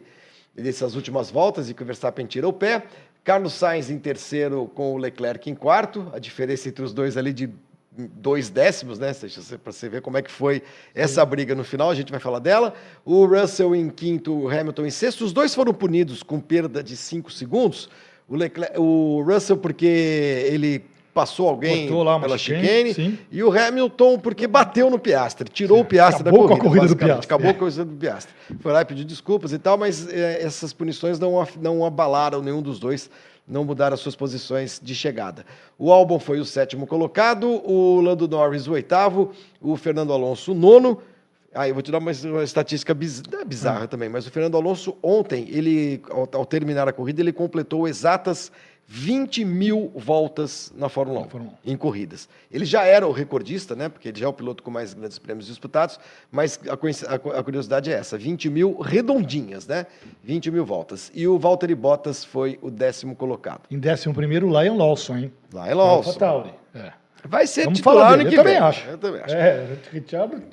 [0.55, 2.83] dessas últimas voltas e que o Verstappen tira o pé.
[3.23, 7.33] Carlos Sainz em terceiro com o Leclerc em quarto, a diferença entre os dois ali
[7.33, 7.49] de
[7.97, 9.13] dois décimos, né?
[9.63, 12.39] Para você ver como é que foi essa briga no final, a gente vai falar
[12.39, 12.73] dela.
[13.05, 15.23] O Russell em quinto, o Hamilton em sexto.
[15.23, 17.89] Os dois foram punidos com perda de cinco segundos.
[18.27, 24.47] O, Leclerc, o Russell, porque ele passou alguém pela chicane, chicane e o Hamilton porque
[24.47, 25.83] bateu no Piastre, tirou Sim.
[25.83, 26.61] o Piastre acabou da corrida.
[26.61, 27.25] Com a corrida do Piastre.
[27.25, 27.53] Acabou é.
[27.53, 28.33] com a corrida do Piastre.
[28.59, 32.61] Foi lá e pediu desculpas e tal, mas é, essas punições não, não abalaram nenhum
[32.61, 33.11] dos dois
[33.47, 35.45] não mudaram as suas posições de chegada.
[35.77, 40.55] O Albon foi o sétimo colocado, o Lando Norris o oitavo, o Fernando Alonso o
[40.55, 41.01] nono.
[41.53, 43.87] Aí ah, eu vou te dar uma, uma estatística biz, é bizarra ah.
[43.87, 48.51] também, mas o Fernando Alonso ontem, ele ao, ao terminar a corrida, ele completou exatas
[48.95, 52.29] 20 mil voltas na Fórmula 1, Fórmula 1, em corridas.
[52.51, 53.89] Ele já era o recordista, né?
[53.89, 55.99] Porque ele já é o piloto com mais grandes prêmios disputados,
[56.31, 56.73] mas a,
[57.39, 59.87] a curiosidade é essa: 20 mil redondinhas, né?
[60.23, 61.11] 20 mil voltas.
[61.15, 63.61] E o Valtteri Bottas foi o décimo colocado.
[63.71, 65.33] Em décimo primeiro, o Lion Lawson, hein?
[65.51, 66.13] Lion Lawson.
[66.13, 66.53] Tauri.
[66.75, 66.93] É.
[67.25, 68.53] Vai ser Vamos titular no que eu vem.
[68.53, 68.89] Também acho.
[68.89, 69.33] Eu também acho.
[69.33, 69.65] É,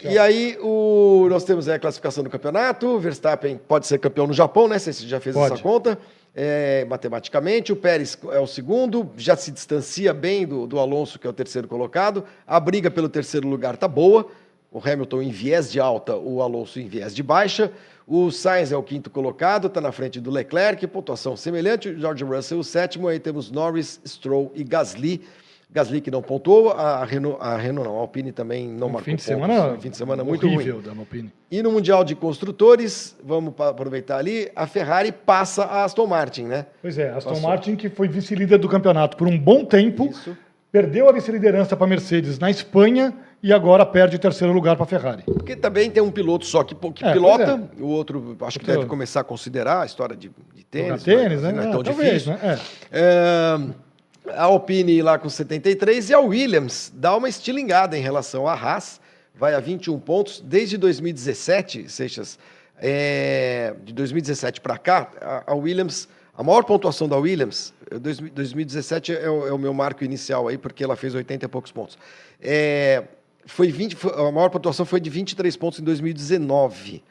[0.09, 2.98] E aí, o, nós temos a classificação do campeonato.
[2.98, 4.79] Verstappen pode ser campeão no Japão, né?
[4.79, 5.53] Você já fez pode.
[5.53, 5.98] essa conta
[6.35, 7.73] é, matematicamente.
[7.73, 11.33] O Pérez é o segundo, já se distancia bem do, do Alonso, que é o
[11.33, 12.25] terceiro colocado.
[12.47, 14.27] A briga pelo terceiro lugar está boa.
[14.73, 17.73] O Hamilton em viés de alta, o Alonso em viés de baixa.
[18.07, 21.88] O Sainz é o quinto colocado, está na frente do Leclerc, pontuação semelhante.
[21.88, 25.23] O George Russell o sétimo, aí temos Norris, Stroll e Gasly.
[25.72, 29.04] Gasly que não pontuou, a Renault, a Renault não, a Alpine também não um marcou
[29.04, 29.46] fim de pontos.
[29.46, 30.80] semana, fim de semana muito ruim.
[30.80, 31.33] Da Alpine.
[31.48, 36.66] E no Mundial de Construtores, vamos aproveitar ali, a Ferrari passa a Aston Martin, né?
[36.83, 37.48] Pois é, a Aston Passou.
[37.48, 40.37] Martin que foi vice-líder do campeonato por um bom tempo, Isso.
[40.72, 44.85] perdeu a vice-liderança para a Mercedes na Espanha e agora perde o terceiro lugar para
[44.85, 45.22] a Ferrari.
[45.22, 47.83] Porque também tem um piloto só que, que é, pilota, é.
[47.83, 51.04] o outro acho que deve começar a considerar a história de, de tênis.
[51.04, 51.52] tênis, né?
[51.52, 52.33] Não é tão talvez, difícil.
[52.33, 52.59] Né?
[52.90, 53.89] É.
[54.31, 58.55] é a Alpine lá com 73 e a Williams dá uma estilingada em relação à
[58.55, 59.01] Haas,
[59.35, 60.40] vai a 21 pontos.
[60.40, 62.38] Desde 2017, Seixas,
[62.77, 69.29] é, de 2017 para cá, a, a, Williams, a maior pontuação da Williams, 2017 é
[69.29, 71.99] o, é o, meu marco inicial aí, porque ela fez 80 e poucos pontos.
[72.40, 73.05] É,
[73.45, 77.03] foi 20, foi- a maior pontuação foi de 23 pontos em 2019,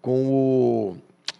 [0.00, 0.96] com o.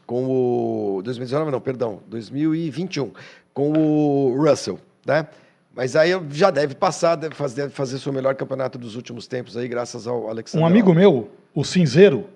[0.07, 1.03] Com o.
[1.03, 3.13] 2019, não, perdão, 2021,
[3.53, 5.27] com o Russell, né?
[5.75, 9.57] Mas aí já deve passar, deve fazer, deve fazer seu melhor campeonato dos últimos tempos
[9.57, 10.65] aí, graças ao Alexander.
[10.65, 12.27] Um amigo meu, o Cinzeiro,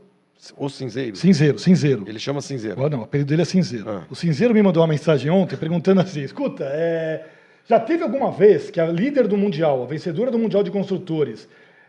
[0.57, 1.17] O Cinzeiro.
[1.17, 2.05] Cinzeiro, Cinzeiro.
[2.07, 2.85] Ele chama Cinzeiro.
[2.85, 3.89] Ah, não, o apelido dele é Cinzeiro.
[3.89, 4.03] Ah.
[4.11, 7.27] O Cinzeiro me mandou uma mensagem ontem perguntando assim: escuta, é,
[7.67, 11.49] já teve alguma vez que a líder do Mundial, a vencedora do Mundial de Construtores,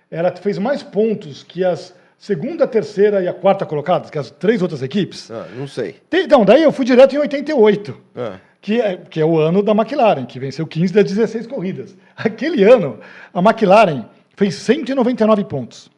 [0.10, 4.62] ela fez mais pontos que as segunda, terceira e a quarta colocadas, que as três
[4.62, 5.30] outras equipes?
[5.30, 5.98] Ah, não sei.
[6.10, 7.98] Tem- Então, daí eu fui direto em 88.
[8.16, 11.98] Ah, que é, que é o ano da McLaren, que venceu 15 das 16 corridas.
[12.16, 12.98] Aquele ano,
[13.34, 14.06] a McLaren
[14.38, 15.92] fez 199 pontos.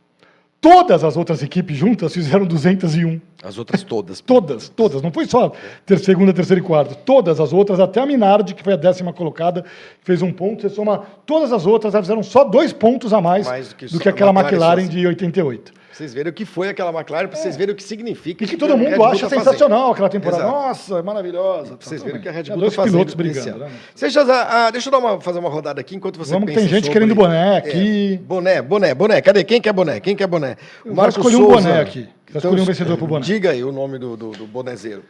[0.60, 3.22] Todas as outras equipes juntas fizeram 201.
[3.44, 4.20] as outras todas.
[4.26, 5.00] Todas, todas.
[5.04, 5.52] Não foi só
[5.86, 6.96] ter segunda, terceira e quarta.
[6.96, 9.64] Todas as outras, até a Minardi, que foi a décima colocada,
[10.02, 10.64] fez um ponto.
[10.64, 13.86] Você soma todas as outras, elas fizeram só dois pontos a mais, Mais do que
[13.86, 15.72] do que aquela McLaren McLaren de 88.
[15.96, 18.44] Vocês verem o que foi aquela McLaren, pra vocês verem o que significa.
[18.44, 19.44] E que o todo mundo acha tá fazendo.
[19.46, 20.44] sensacional aquela temporada.
[20.44, 20.58] Exato.
[20.58, 21.78] Nossa, é maravilhosa.
[21.78, 22.32] Pra vocês verem o que a.
[22.34, 23.60] Red Bull tá pilotos fazendo nesse brigando.
[23.60, 23.72] né?
[23.98, 26.66] Deixa, ah, deixa eu dar uma, fazer uma rodada aqui enquanto você Vamos que pensa
[26.68, 28.18] tem gente sobre- querendo boné É, aqui.
[28.18, 29.22] boné, boné, boné.
[29.22, 29.46] Cadê?
[29.46, 30.02] Quem quer boné?
[30.02, 30.58] Quem quer boné?
[30.86, 32.10] O vou escolher um boné aqui.
[32.30, 33.26] Vou escolher um vencedor pro boné.
[33.26, 35.02] Diga aí o nome do, do, do bonezeiro.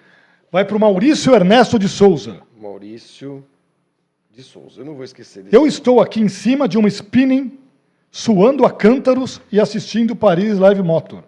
[0.52, 2.38] Vai para o Maurício Ernesto de Souza.
[2.62, 3.43] Maurício
[4.32, 4.82] de Souza.
[4.82, 5.56] Eu não vou esquecer desse.
[5.56, 7.58] Eu estou aqui em cima de um spinning,
[8.15, 11.21] suando a cântaros e assistindo Paris Live Motor.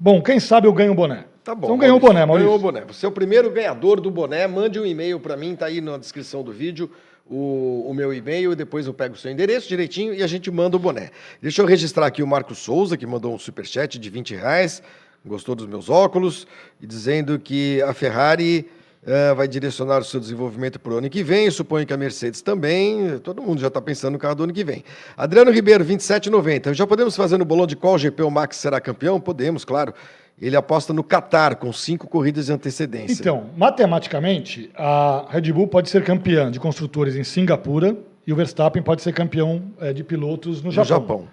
[0.00, 1.26] Bom, quem sabe eu ganho o boné.
[1.44, 1.68] Tá bom.
[1.68, 2.48] Então ganhou o boné, Maurício.
[2.48, 2.80] Ganhou o boné.
[2.88, 4.44] Você é o primeiro ganhador do boné.
[4.48, 6.90] Mande um e-mail para mim, tá aí na descrição do vídeo.
[7.30, 10.50] O, o meu e-mail, e depois eu pego o seu endereço direitinho e a gente
[10.50, 11.10] manda o boné.
[11.40, 14.82] Deixa eu registrar aqui o Marco Souza, que mandou um superchat de 20 reais,
[15.24, 16.48] gostou dos meus óculos,
[16.82, 18.68] e dizendo que a Ferrari
[19.06, 21.50] eh, vai direcionar o seu desenvolvimento para o ano que vem.
[21.50, 23.18] Suponho que a Mercedes também.
[23.18, 24.84] Todo mundo já está pensando no carro do ano que vem.
[25.16, 26.74] Adriano Ribeiro, 27,90.
[26.74, 29.20] Já podemos fazer no bolão de qual GP o Max será campeão?
[29.20, 29.92] Podemos, claro.
[30.40, 33.20] Ele aposta no Qatar, com cinco corridas de antecedência.
[33.20, 38.82] Então, matematicamente, a Red Bull pode ser campeã de construtores em Singapura e o Verstappen
[38.82, 41.00] pode ser campeão eh, de pilotos no no Japão.
[41.00, 41.28] Japão.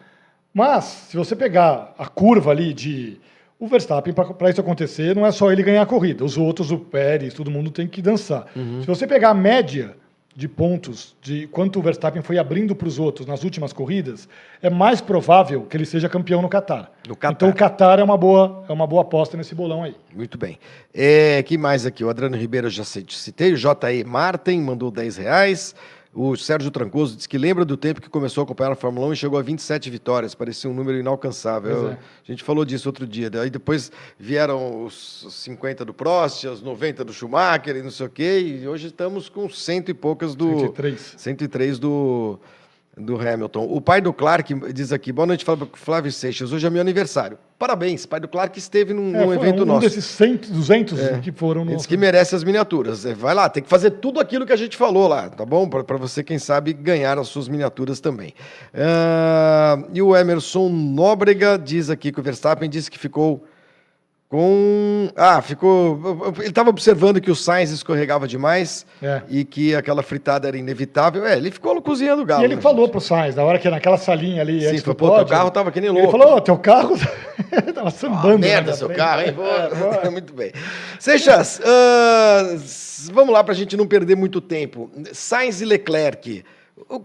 [0.53, 3.17] Mas, se você pegar a curva ali de.
[3.61, 6.25] O Verstappen, para isso acontecer, não é só ele ganhar a corrida.
[6.25, 8.47] Os outros, o Pérez, todo mundo tem que dançar.
[8.55, 8.81] Uhum.
[8.81, 9.95] Se você pegar a média
[10.35, 14.27] de pontos de quanto o Verstappen foi abrindo para os outros nas últimas corridas,
[14.63, 16.89] é mais provável que ele seja campeão no Qatar.
[17.07, 17.31] No Qatar.
[17.33, 19.95] Então o Qatar é uma boa, é uma boa aposta nesse bolão aí.
[20.15, 20.57] Muito bem.
[20.93, 22.03] É, que mais aqui?
[22.03, 23.53] O Adriano Ribeiro já cit- citei.
[23.53, 24.03] O J.E.
[24.05, 25.75] Martin mandou 10 reais.
[26.13, 29.13] O Sérgio Trancoso disse que lembra do tempo que começou a acompanhar a Fórmula 1
[29.13, 30.35] e chegou a 27 vitórias.
[30.35, 31.71] Parecia um número inalcançável.
[31.71, 31.93] Eu- é.
[31.93, 31.97] A
[32.31, 33.29] gente falou disso outro dia.
[33.29, 38.09] Daí depois vieram os 50 do Prost, os 90 do Schumacher e não sei o
[38.09, 38.39] quê.
[38.61, 40.49] E hoje estamos com cento e poucas do...
[40.59, 41.13] 103.
[41.17, 42.37] 103 do,
[42.97, 43.65] do Hamilton.
[43.69, 47.37] O pai do Clark diz aqui, boa noite, Flávio- Seixas, hoje é meu aniversário.
[47.57, 49.81] Parabéns, pai do Clark esteve num, É, evento um nosso.
[49.81, 51.75] desses 100, 200 que foram no.
[51.75, 53.05] diz que merece as miniaturas.
[53.05, 55.69] É, Vai lá, tem que fazer tudo aquilo que a gente falou lá, tá bom?
[55.69, 58.33] Para você, quem sabe, ganhar as suas miniaturas também.
[58.73, 63.45] Ah, e o Emerson Nóbrega diz aqui que o Verstappen disse que ficou
[64.31, 65.09] com.
[65.15, 65.99] Ah, ficou.
[66.39, 69.21] Ele estava observando que o Sainz escorregava demais É.
[69.29, 71.25] e que aquela fritada era inevitável.
[71.25, 72.41] É, ele ficou cozinhando o galo.
[72.41, 72.91] E ele né, falou gente?
[72.93, 74.61] pro Sainz, na hora que naquela salinha ali.
[74.61, 76.17] Sim, foi, pô, teu pódio, carro tava que nem Ele louco.
[76.17, 76.97] falou, "Ô, teu carro
[77.75, 78.29] tava Ah, sambando.
[78.29, 79.35] na merda seu frente." carro, hein?
[80.03, 80.09] É.
[80.09, 80.53] Muito bem.
[80.97, 84.89] Seixas, ah, s- vamos lá para a gente não perder muito tempo.
[85.11, 86.43] Sainz e Leclerc.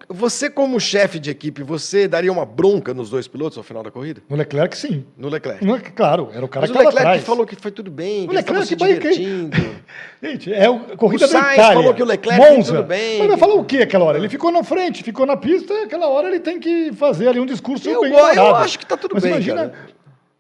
[0.09, 3.91] Você, como chefe de equipe, você daria uma bronca nos dois pilotos ao final da
[3.91, 4.23] corrida?
[4.29, 5.05] No Leclerc, sim.
[5.17, 5.65] No Leclerc.
[5.65, 7.25] No- claro, era o cara Mas que o Leclerc atrás.
[7.25, 9.57] falou que foi tudo bem, O que Leclerc se divertindo.
[10.23, 11.75] Gente, é a corrida O da Sainz Itália.
[11.79, 12.73] falou que o Leclerc Monza.
[12.77, 13.19] tudo bem.
[13.19, 14.19] Mas vai falar o que aquela hora?
[14.19, 17.47] Ele ficou na frente, ficou na pista, aquela hora ele tem que fazer ali um
[17.47, 18.65] discurso Eu bem eu elaborado.
[18.65, 19.75] acho que tá tudo Mas bem, imagina, cara.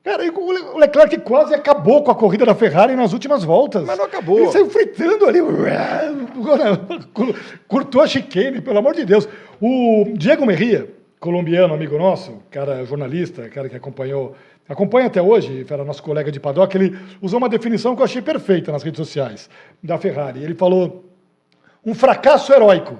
[0.06, 3.82] Cara, o Le- o Leclerc quase acabou com a corrida da Ferrari nas últimas voltas.
[3.84, 4.38] Mas não acabou.
[4.38, 5.40] Ele saiu fritando ali.
[7.68, 9.28] Curtou a chicane, pelo amor de Deus.
[9.60, 10.88] O Diego Merria,
[11.18, 14.36] colombiano, amigo nosso, cara jornalista, cara que acompanhou,
[14.68, 18.22] acompanha até hoje, era nosso colega de paddock, ele usou uma definição que eu achei
[18.22, 19.50] perfeita nas redes sociais
[19.82, 20.42] da Ferrari.
[20.42, 21.04] Ele falou
[21.84, 22.96] um fracasso heróico.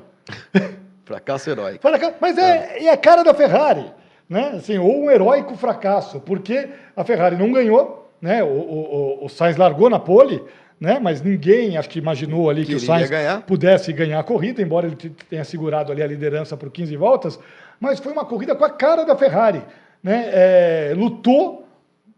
[1.04, 1.86] Fracasso heróico.
[2.20, 3.84] Mas é, é a cara da Ferrari,
[4.28, 4.52] né?
[4.56, 8.42] Assim, ou um heróico fracasso, porque a Ferrari não ganhou, né?
[8.42, 10.42] O, o, o- o Sainz largou na pole,
[10.80, 10.98] né?
[11.00, 13.42] Mas ninguém acho que imaginou ali que o Queria Sainz ganhar.
[13.42, 17.38] pudesse ganhar a corrida, embora ele tenha segurado ali a liderança por 15 voltas.
[17.80, 19.62] Mas foi uma corrida com a cara da Ferrari,
[20.02, 20.24] né?
[20.32, 21.65] É, lutou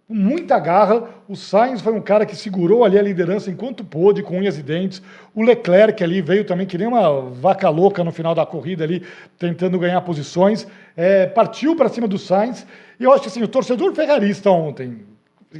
[0.08, 1.04] com muita garra.
[1.28, 4.62] O Sainz foi um cara que segurou ali a liderança enquanto pôde, com unhas e
[4.62, 5.02] dentes.
[5.34, 9.02] O Leclerc ali veio também que nem uma vaca louca no final da corrida ali,
[9.38, 10.66] tentando ganhar posições.
[10.96, 12.66] É, partiu para cima do Sainz.
[12.98, 15.02] E eu acho que assim, o torcedor ferrarista ontem,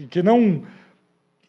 [0.08, 0.62] que não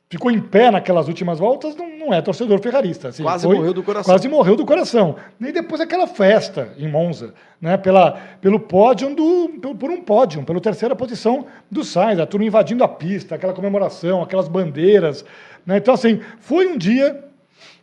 [0.10, 3.10] ficou em pé naquelas últimas voltas, não, não é torcedor ferrarista.
[3.10, 4.12] Assim, Quase foi- morreu do coração.
[4.14, 5.16] Quase morreu do coração.
[5.40, 10.44] E depois aquela festa em Monza, né, pela, pelo pódio do, pelo- por um pódio,
[10.44, 15.24] pela terceira posição do Sainz, a turma invadindo a pista, aquela comemoração, aquelas bandeiras.
[15.66, 15.78] né.
[15.78, 17.24] Então, assim, foi um dia,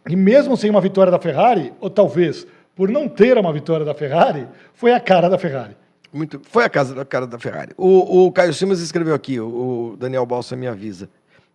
[0.08, 3.94] e mesmo sem uma vitória da Ferrari, ou talvez por não ter uma vitória da
[3.94, 5.76] Ferrari, foi a cara da Ferrari.
[6.12, 6.40] Muito.
[6.44, 7.72] Foi a casa da cara da Ferrari.
[7.76, 11.08] O, o Caio Simas escreveu aqui, o, o Daniel Balsa me avisa.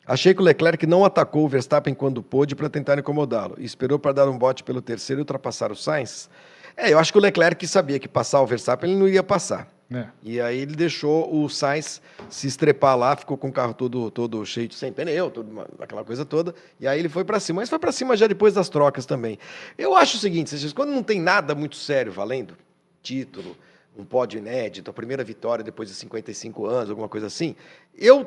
[0.06, 4.00] Achei que o Leclerc não atacou o Verstappen quando pôde para tentar incomodá-lo e esperou
[4.00, 6.30] para dar um bote pelo terceiro e ultrapassar o Sainz.
[6.76, 9.68] É, eu acho que o Leclerc sabia que passar o Verstappen ele não iria passar.
[9.92, 10.10] Né?
[10.24, 14.46] E aí ele deixou o Sainz se estrepar lá, ficou com o carro todo, todo
[14.46, 16.56] cheio de sem pneu, tudo, aquela coisa toda.
[16.80, 19.38] E aí ele foi para cima, mas foi para cima já depois das trocas também.
[19.78, 22.56] Eu acho o seguinte, quando não tem nada muito sério valendo,
[23.04, 23.58] título,
[23.98, 27.54] um pódio inédito, a primeira vitória depois de 55 anos, alguma coisa assim,
[27.98, 28.26] eu,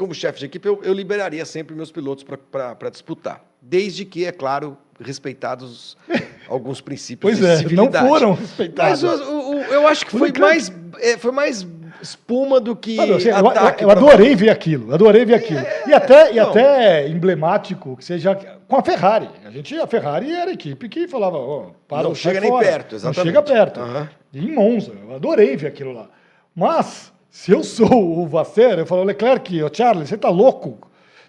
[0.00, 3.44] como chefe de equipe, eu, eu liberaria sempre meus pilotos para disputar.
[3.60, 5.94] Desde que, é claro, respeitados
[6.48, 9.02] alguns princípios Pois é, não foram respeitados.
[9.02, 11.66] Mas o- o- eu acho que foi mais, é, foi mais
[12.00, 13.84] espuma do que Olha, assim, eu, ataque.
[13.84, 15.60] eu- eu adorei ver aquilo, adorei ver aquilo.
[15.86, 16.48] e até, e não.
[16.48, 18.34] até emblemático que seja
[18.66, 19.28] com a Ferrari.
[19.44, 22.64] A gente, a Ferrari era a equipe que falava, ó, para Não chega nem fora.
[22.66, 23.26] perto, Não exatamente.
[23.26, 23.80] chega perto.
[23.80, 24.08] Aham.
[24.32, 26.08] E em Monza, eu adorei ver aquilo lá.
[26.56, 30.78] Mas, se eu sou o Vasser, eu falo, Leclerc, ô Charlie, você tá louco?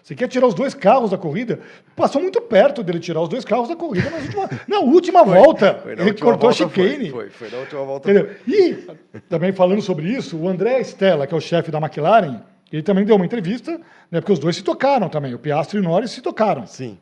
[0.02, 1.60] Você quer tirar os dois carros da corrida?
[1.94, 5.74] Passou muito perto dele tirar os dois carros da corrida nas última- na última volta.
[5.80, 7.10] Foi, na ele última cortou a volta foi, chicane.
[7.10, 8.10] Foi, foi, na última volta.
[8.10, 8.34] Entendeu?
[8.48, 12.40] E, também falando sobre isso, o André Stella, que é o chefe da McLaren,
[12.72, 15.80] ele também deu uma entrevista, né, porque os dois se tocaram também, o Piastri e
[15.80, 16.66] o Norris se tocaram.
[16.66, 16.98] Sim.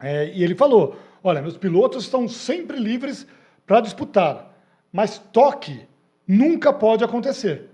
[0.00, 3.26] É, e ele falou: olha, meus pilotos estão sempre livres
[3.66, 4.54] para disputar,
[4.92, 5.80] mas toque
[6.28, 7.70] nunca pode acontecer.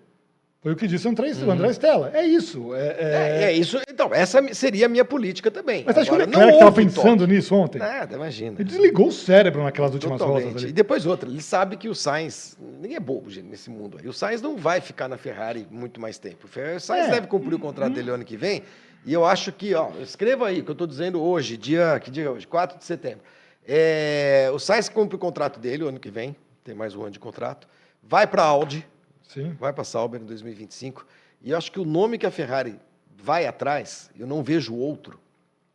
[0.62, 2.10] Foi o que disse o André, o André Stella.
[2.12, 2.74] É isso.
[2.74, 3.42] É, É, é...
[3.44, 3.80] é isso.
[3.88, 5.84] Então, essa seria a minha política também.
[5.86, 7.78] Mas acho que o Leclerc estava pensando nisso ontem.
[7.78, 8.56] Nada, imagina.
[8.58, 10.44] Ele desligou o cérebro naquelas últimas Totalmente.
[10.44, 10.72] voltas E ali.
[10.74, 14.06] depois outra, ele sabe que o Sainz, ninguém é bobo gente, nesse mundo aí.
[14.06, 16.46] O Sainz não vai ficar na Ferrari muito mais tempo.
[16.46, 17.10] O Sainz É.
[17.12, 18.62] deve cumprir o contrato dele ano que vem.
[19.06, 22.10] E eu acho que, ó, escreva aí o que eu estou dizendo hoje, dia, que
[22.10, 22.46] dia é hoje?
[22.46, 23.20] 4 de setembro.
[23.66, 27.10] É, o Sainz cumpre o contrato dele o ano que vem, tem mais um ano
[27.12, 27.66] de contrato.
[28.02, 28.86] Vai para a Audi,
[29.32, 29.56] Sim.
[29.60, 31.06] vai para Sauber em 2025.
[31.42, 32.78] E eu acho que o nome que a Ferrari
[33.22, 35.18] vai atrás, eu não vejo outro,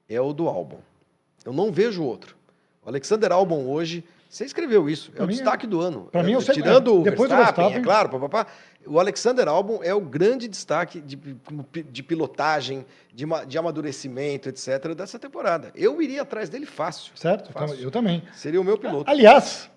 [0.10, 0.80] é o do Albon.
[1.46, 2.36] Eu não vejo outro.
[2.84, 6.10] O Alexander Albon hoje, você escreveu isso, é Pra o mim é- destaque do ano.
[6.24, 7.82] mim é o segundo- Tirando o depois do Verstappen, Verstappen.
[7.82, 8.48] é claro, papapá,
[8.86, 15.18] o Alexander Albon é o grande destaque de, de pilotagem, de, de amadurecimento, etc., dessa
[15.18, 15.72] temporada.
[15.76, 17.12] Eu iria atrás dele fácil.
[17.16, 17.52] Certo?
[17.52, 17.78] Fácil.
[17.80, 18.22] Eu também.
[18.34, 19.10] Seria o meu piloto.
[19.10, 19.70] Aliás,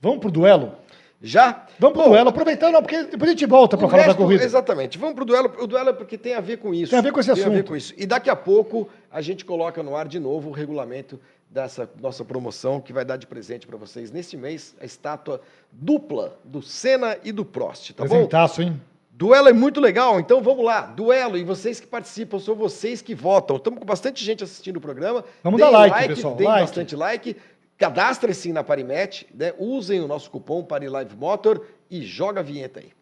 [0.00, 0.76] vamos pro duelo?
[1.22, 1.66] Já?
[1.78, 4.44] Vamos pro Bom, duelo, aproveitando, porque depois a gente volta para falar da resto, corrida.
[4.44, 4.98] Exatamente.
[4.98, 5.52] Vamos para o duelo.
[5.60, 6.90] O duelo é porque tem a ver com isso.
[6.90, 7.68] Tem a ver com esse Tem a ver assunto.
[7.68, 7.94] com isso.
[7.96, 12.24] E daqui a pouco a gente coloca no ar de novo o regulamento dessa nossa
[12.24, 17.16] promoção que vai dar de presente para vocês neste mês a estátua dupla do Senna
[17.22, 18.08] e do Prost, tá bom?
[18.08, 18.80] Presentaço, hein?
[19.14, 20.80] Duelo é muito legal, então vamos lá.
[20.80, 23.56] Duelo, e vocês que participam, são vocês que votam.
[23.56, 25.22] Estamos com bastante gente assistindo o programa.
[25.44, 26.60] Vamos Deem dar like, pessoal, Deem like.
[26.62, 27.36] bastante like.
[27.82, 29.52] Cadastrem-se na Parimet, né?
[29.58, 32.92] usem o nosso cupom PariLiveMotor e joga a vinheta aí.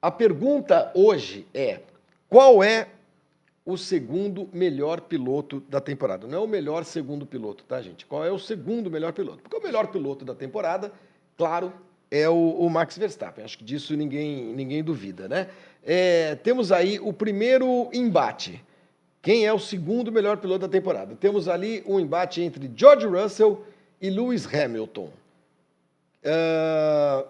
[0.00, 1.80] A pergunta hoje é:
[2.28, 2.86] qual é
[3.64, 6.28] o segundo melhor piloto da temporada?
[6.28, 8.06] Não é o melhor segundo piloto, tá, gente?
[8.06, 9.42] Qual é o segundo melhor piloto?
[9.42, 10.92] Porque o melhor piloto da temporada,
[11.36, 11.72] claro,
[12.08, 13.44] é o, o Max Verstappen.
[13.44, 15.48] Acho que disso ninguém, ninguém duvida, né?
[15.88, 18.60] É, temos aí o primeiro embate.
[19.22, 21.14] Quem é o segundo melhor piloto da temporada?
[21.14, 23.64] Temos ali um embate entre George Russell
[24.00, 25.10] e Lewis Hamilton.
[26.24, 27.24] Ah,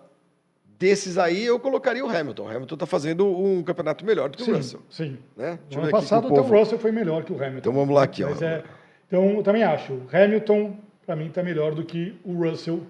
[0.79, 2.45] desses aí, eu colocaria o Hamilton.
[2.45, 4.81] O Hamilton está fazendo um campeonato melhor do que Sim, o Russell.
[4.90, 5.19] sim.
[5.37, 5.59] Né?
[5.71, 7.59] No ano passado, o povo- Russell foi melhor que o Hamilton.
[7.59, 8.31] Então vamos lá aqui, ó.
[8.42, 8.62] É-
[9.07, 9.92] então, eu também acho.
[9.92, 12.83] O Hamilton, para mim, está melhor do que o Russell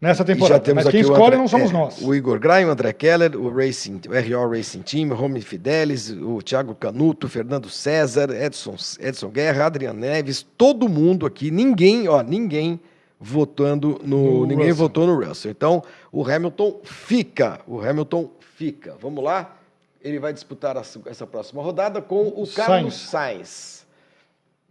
[0.00, 0.54] nessa E temporada.
[0.54, 2.00] já temos Mas quem escolhe André- não somos é, nós.
[2.02, 4.12] O Igor Grain, o André Keller, o, Racing, o
[4.44, 9.66] RO Racing Team, o Romy Fidelis, o Thiago Canuto, o Fernando César, Edson, Edson Guerra,
[9.66, 12.80] Adriano Neves, todo mundo aqui, ninguém, ó, ninguém
[13.20, 14.40] votando no.
[14.40, 14.74] No ninguém Russell.
[14.76, 15.50] votou no Russell.
[15.50, 15.82] Então,
[16.12, 17.60] o Hamilton fica.
[17.66, 18.94] O Hamilton fica.
[19.00, 19.56] Vamos lá.
[20.00, 23.84] Ele vai disputar a- essa próxima rodada com o Carlos Sainz.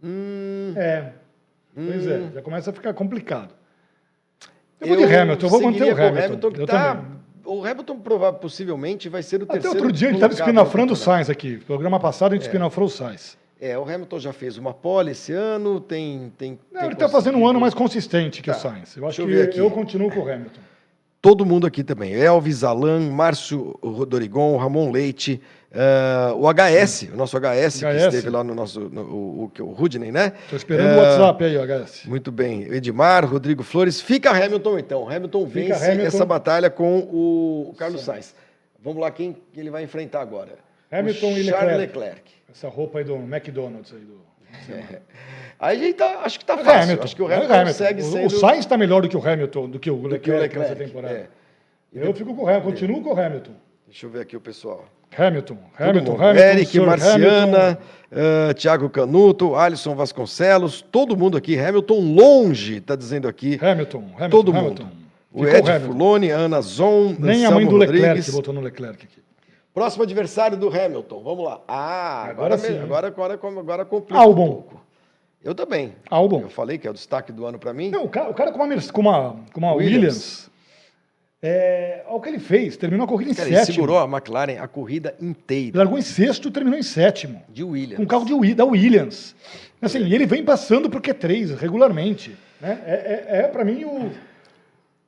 [0.02, 1.12] Hum, É.
[1.74, 3.54] Pois é, já começa a ficar complicado.
[4.80, 6.50] Eu vou de Hamilton, eu vou manter o Hamilton.
[6.52, 7.18] que Eu tá- também.
[7.44, 9.78] O Hamilton provável, possivelmente vai ser o Até terceiro.
[9.78, 10.96] outro dia ele estava espinafrando o.
[10.96, 11.54] Sainz aqui.
[11.54, 13.38] No programa passado a gente espinafrou o Sainz.
[13.60, 16.30] É, o Hamilton já fez uma pole esse ano, tem.
[16.36, 18.56] tem, Não, tem ele está fazendo um ano mais consistente que Tá.
[18.56, 18.96] o Sainz.
[18.96, 19.58] Eu acho Deixa eu que aqui.
[19.58, 20.60] eu continuo com o Hamilton.
[21.20, 22.14] Todo mundo aqui também.
[22.14, 25.40] Elvis, Alan, Márcio Rodorigon, Ramon Leite,
[25.74, 28.02] ah, o HS, o nosso HS, que HS.
[28.14, 28.80] esteve lá no nosso.
[28.88, 30.32] No, o, o, que- o Rudney, né?
[30.44, 32.04] Estou esperando É, o WhatsApp aí, HS.
[32.06, 32.62] Muito bem.
[32.72, 34.00] Edmar, Rodrigo Flores.
[34.00, 35.08] Fica Hamilton, então.
[35.08, 36.06] Hamilton Fica vence Hamilton.
[36.06, 38.34] essa batalha com o Carlos Sainz.
[38.82, 40.52] Vamos lá, quem que ele vai enfrentar agora?
[40.90, 41.98] Hamilton o e Charles Leclerc.
[41.98, 42.30] Leclerc.
[42.50, 44.18] Essa roupa aí do McDonald's aí do.
[45.60, 46.82] Aí a gente tá, acho que tá É fácil.
[46.82, 47.04] Hamilton.
[47.04, 49.28] Acho que o é Hamilton, segue O- sendo O Sainz está melhor do que o
[49.28, 50.94] Hamilton, do que o do Leclerc, que o nessa Leclerc.
[50.94, 51.30] temporada.
[51.94, 52.08] É.
[52.08, 53.52] Eu fico com o Hamilton, continuo com o Hamilton.
[53.86, 54.86] Deixa eu ver aqui o pessoal.
[55.16, 56.12] Hamilton, Hamilton.
[56.14, 56.38] Hamilton.
[56.38, 57.82] Eric, Sir Marciana, Hamilton.
[58.50, 61.58] ah, Thiago Canuto, Alisson Vasconcelos, todo mundo aqui.
[61.58, 63.58] Hamilton longe, tá dizendo aqui.
[63.60, 64.28] Hamilton, Hamilton.
[64.30, 64.82] todo Hamilton.
[64.84, 64.92] mundo.
[65.32, 65.86] O Ed Hamilton.
[65.92, 68.34] Fuloni, Ana Zon, Nem a Anselmo mãe do Leclerc Rodrigues.
[68.34, 69.18] botou no Leclerc aqui.
[69.74, 71.22] Próximo adversário do Hamilton.
[71.22, 71.60] Vamos lá.
[71.68, 72.78] Ah, agora, Agora sim.
[72.78, 74.44] agora, agora, agora, agora complica Albon.
[74.44, 74.80] um pouco.
[75.44, 75.92] Eu também.
[76.10, 76.40] Albon.
[76.42, 77.90] Eu falei que é o destaque do ano para mim.
[77.90, 79.94] Não, o cara, o cara com uma, com uma, com uma Williams.
[79.94, 80.47] Williams,
[81.42, 82.76] é, olha o que ele fez.
[82.76, 83.74] Terminou a corrida em Cara, ele sétimo.
[83.74, 87.42] segurou a McLaren a corrida inteira Largou em sexto, terminou em sétimo.
[87.48, 87.96] de Williams.
[87.96, 89.34] Com um carro de, da Williams.
[89.80, 92.36] Assim, e ele vem passando por Q3 regularmente.
[92.60, 92.78] Né?
[92.86, 94.10] É, é, é para mim, o-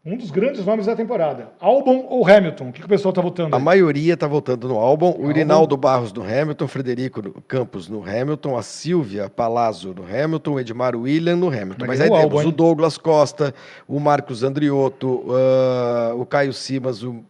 [0.04, 1.48] um dos grandes nomes da temporada.
[1.60, 2.68] Albon ou Hamilton?
[2.68, 3.54] O que, que o pessoal tá votando?
[3.54, 3.62] A aí?
[3.64, 8.62] maioria está votando no Albon, o Irinaldo Barros no Hamilton, Frederico Campos no Hamilton, a
[8.62, 11.86] Silvia Palazzo no Hamilton, o Edmar William no Hamilton.
[11.86, 12.52] Mas Mas aí ganhou o temos Albon, o?
[12.52, 13.54] Douglas Costa,
[13.86, 17.22] o Marcos Andriotto, ah, o Caio Simas, o,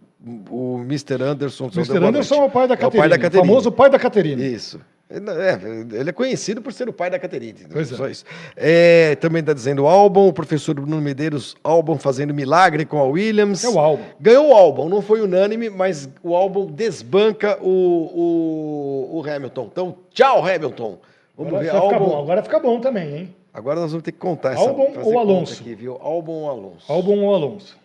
[0.48, 1.22] o Mr.
[1.22, 1.64] Anderson.
[1.66, 1.96] O Mr.
[2.04, 3.00] Anderson é o pai da É o Caterina.
[3.02, 3.46] pai da o Caterina.
[3.48, 4.42] famoso pai da Caterina.
[4.44, 4.80] Isso.
[5.10, 7.58] É, ele é conhecido por ser o pai da Caterina.
[7.72, 8.10] Pois é.
[8.10, 8.24] Isso.
[8.56, 13.04] É, também está dizendo o Albon, o professor Bruno Medeiros, Albon fazendo milagre com a
[13.04, 13.64] Williams.
[13.64, 14.04] É o Albon.
[14.20, 19.68] Ganhou o Albon, não foi unânime, mas o Albon desbanca o, o, o Hamilton.
[19.72, 20.98] Então, tchau, Hamilton.
[21.36, 21.98] Vamos Agora ver, Albon.
[21.98, 22.22] bom.
[22.22, 23.34] Agora fica bom também, hein?
[23.52, 25.60] Agora nós vamos ter que contar essa Albon ou Alonso?
[25.60, 25.98] Aqui, viu?
[26.00, 26.92] Albon ou Alonso?
[26.92, 27.76] Albon ou Alonso?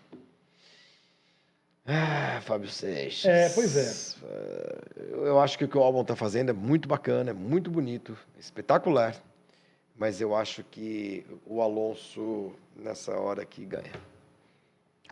[1.88, 3.26] Ah, Fábio Seixas.
[3.26, 4.16] É, pois é.
[5.12, 8.18] Eu acho que o que o Albon está fazendo é muito bacana, é muito bonito,
[8.40, 9.16] espetacular.
[9.98, 13.92] Mas eu acho que o Alonso, nessa hora aqui, ganha.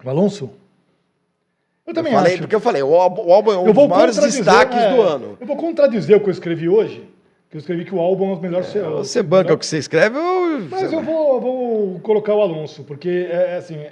[0.04, 0.46] O Alonso?
[1.86, 2.42] Eu Eu também falei, acho.
[2.42, 5.38] porque eu falei, o Albon é um eu dos maiores destaques é, do ano.
[5.40, 7.08] Eu vou contradizer o que eu escrevi hoje,
[7.50, 8.62] que eu escrevi que o Albon é o melhor...
[8.62, 10.60] É, Você banca o que você escreve ou...
[10.70, 13.86] Mas eu vou, vou colocar o Alonso, porque é, assim,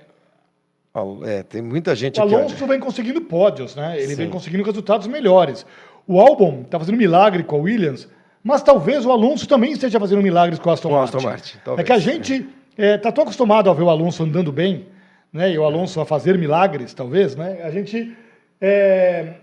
[1.23, 2.23] É, tem muita gente o.
[2.23, 3.97] Alonso vem conseguindo pódios, né?
[3.97, 4.31] Ele vem Sim.
[4.31, 5.65] conseguindo resultados melhores.
[6.05, 8.09] O Albon está fazendo milagre com a Williams,
[8.43, 11.17] mas talvez o Alonso também esteja fazendo milagres com a Aston Com Martin.
[11.17, 14.87] Aston Martin, é que a gente está tão acostumado a ver o Alonso andando bem,
[15.31, 15.51] né?
[15.51, 17.61] E o Alonso a fazer milagres, talvez, né?
[17.63, 18.13] A gente
[18.59, 19.35] é,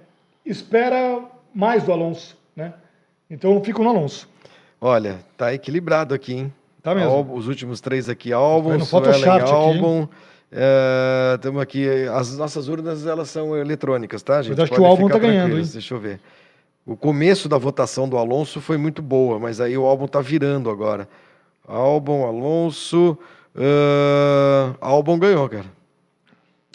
[0.44, 1.22] espera
[1.54, 2.74] mais do Alonso, né?
[3.30, 4.28] Então eu fico no Alonso.
[4.80, 6.52] Olha, tá equilibrado aqui, hein?
[6.82, 7.10] Tá mesmo.
[7.10, 10.08] Albon, os últimos três aqui, Albon, Suelen, Photoshop aqui,
[11.34, 14.52] Estamos aqui, as nossas urnas elas são eletrônicas, tá, gente?
[14.52, 15.64] Mas acho que Podem o Albon ficar tá ganhando, hein?
[15.70, 16.20] Deixa eu ver.
[16.86, 20.70] O começo da votação do Alonso foi muito boa, mas aí o Albon tá virando
[20.70, 21.06] agora.
[21.66, 23.18] Albon, Alonso.
[23.54, 25.66] ah, Albon ganhou, cara.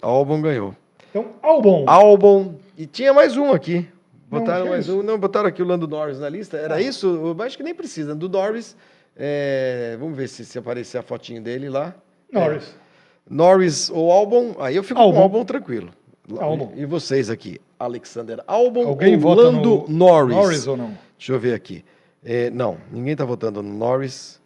[0.00, 0.74] Albon ganhou.
[1.10, 1.84] Então, Albon.
[1.88, 2.54] Albon.
[2.78, 3.88] E tinha mais um aqui.
[4.30, 5.02] Não, Botaram que é mais um.
[5.02, 6.56] Não, botaram aqui o Lando Norris na lista.
[6.56, 7.06] Era isso?
[7.06, 8.14] Eu acho que nem precisa.
[8.14, 8.76] Do Norris.
[9.16, 11.94] é, vamos ver se, se aparecer a fotinho dele lá.
[12.30, 12.74] Norris.
[12.80, 12.83] É,
[13.28, 14.54] Norris ou Albon.
[14.58, 15.16] Aí eu fico Albon.
[15.16, 15.90] com Albon tranquilo.
[16.38, 16.72] Albon.
[16.76, 17.60] E vocês aqui?
[17.78, 20.36] Alexander Albon Alguém ou Lando no Norris?
[20.36, 20.96] Norris ou não?
[21.18, 21.84] Deixa eu ver aqui.
[22.24, 24.40] É, não, ninguém está votando no Norris.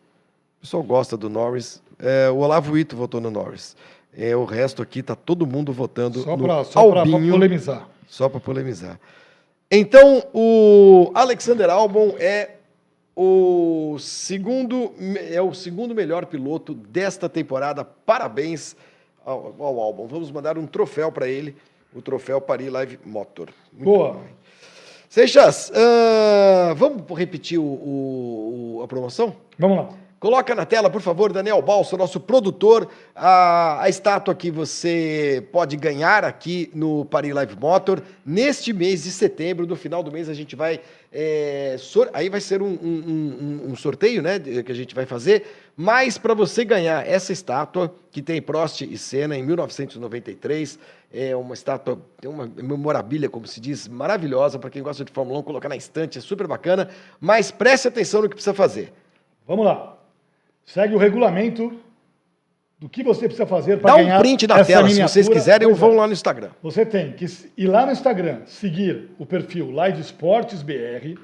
[0.59, 1.81] O pessoal gosta do Norris.
[1.99, 3.77] É, o Olavo Ito votou no Norris.
[4.17, 7.33] É, o resto aqui tá todo mundo votando Só no para só pra Albinho.
[7.33, 7.88] polemizar.
[8.09, 8.99] Só para polemizar.
[9.71, 12.58] Então, o Alexander Albon é
[13.20, 14.94] o segundo
[15.31, 17.85] é o segundo melhor piloto desta temporada.
[17.85, 18.76] Parabéns
[19.26, 20.07] ao, ao Albon.
[20.07, 21.57] Vamos mandar um troféu para ele,
[21.92, 23.48] o troféu Paris Live Motor.
[23.72, 24.12] Muito Boa.
[24.12, 24.22] bom.
[25.09, 29.35] Seixas, ah, vamos repetir o- o- a promoção?
[29.59, 29.88] Vamos lá.
[30.20, 35.76] Coloca na tela, por favor, Daniel Balso, nosso produtor, a, a estátua que você pode
[35.76, 39.64] ganhar aqui no Paris Live Motor neste mês de setembro.
[39.64, 40.80] No final do mês a gente vai.
[41.12, 44.40] é, sor- aí vai ser um, um- um- um sorteio, né?
[44.40, 45.47] Que a gente vai fazer.
[45.76, 50.78] Mas para você ganhar essa estátua, que tem Prost e Senna em 1993,
[51.12, 55.38] é uma estátua, tem uma memorabilia, como se diz, maravilhosa para quem gosta de Fórmula
[55.38, 56.88] 1, colocar na estante, é super bacana.
[57.20, 58.93] Mas preste atenção no que precisa fazer.
[59.47, 59.97] Vamos lá.
[60.69, 61.73] Segue o regulamento
[62.79, 65.35] do que você precisa fazer para Dá ganhar um print da tela, se vocês miniatura.
[65.35, 65.97] quiserem, Pois vão é.
[65.97, 66.51] lá no Instagram.
[66.62, 67.25] Você tem que
[67.57, 71.19] ir lá no Instagram, seguir o perfil Live Esportes BR,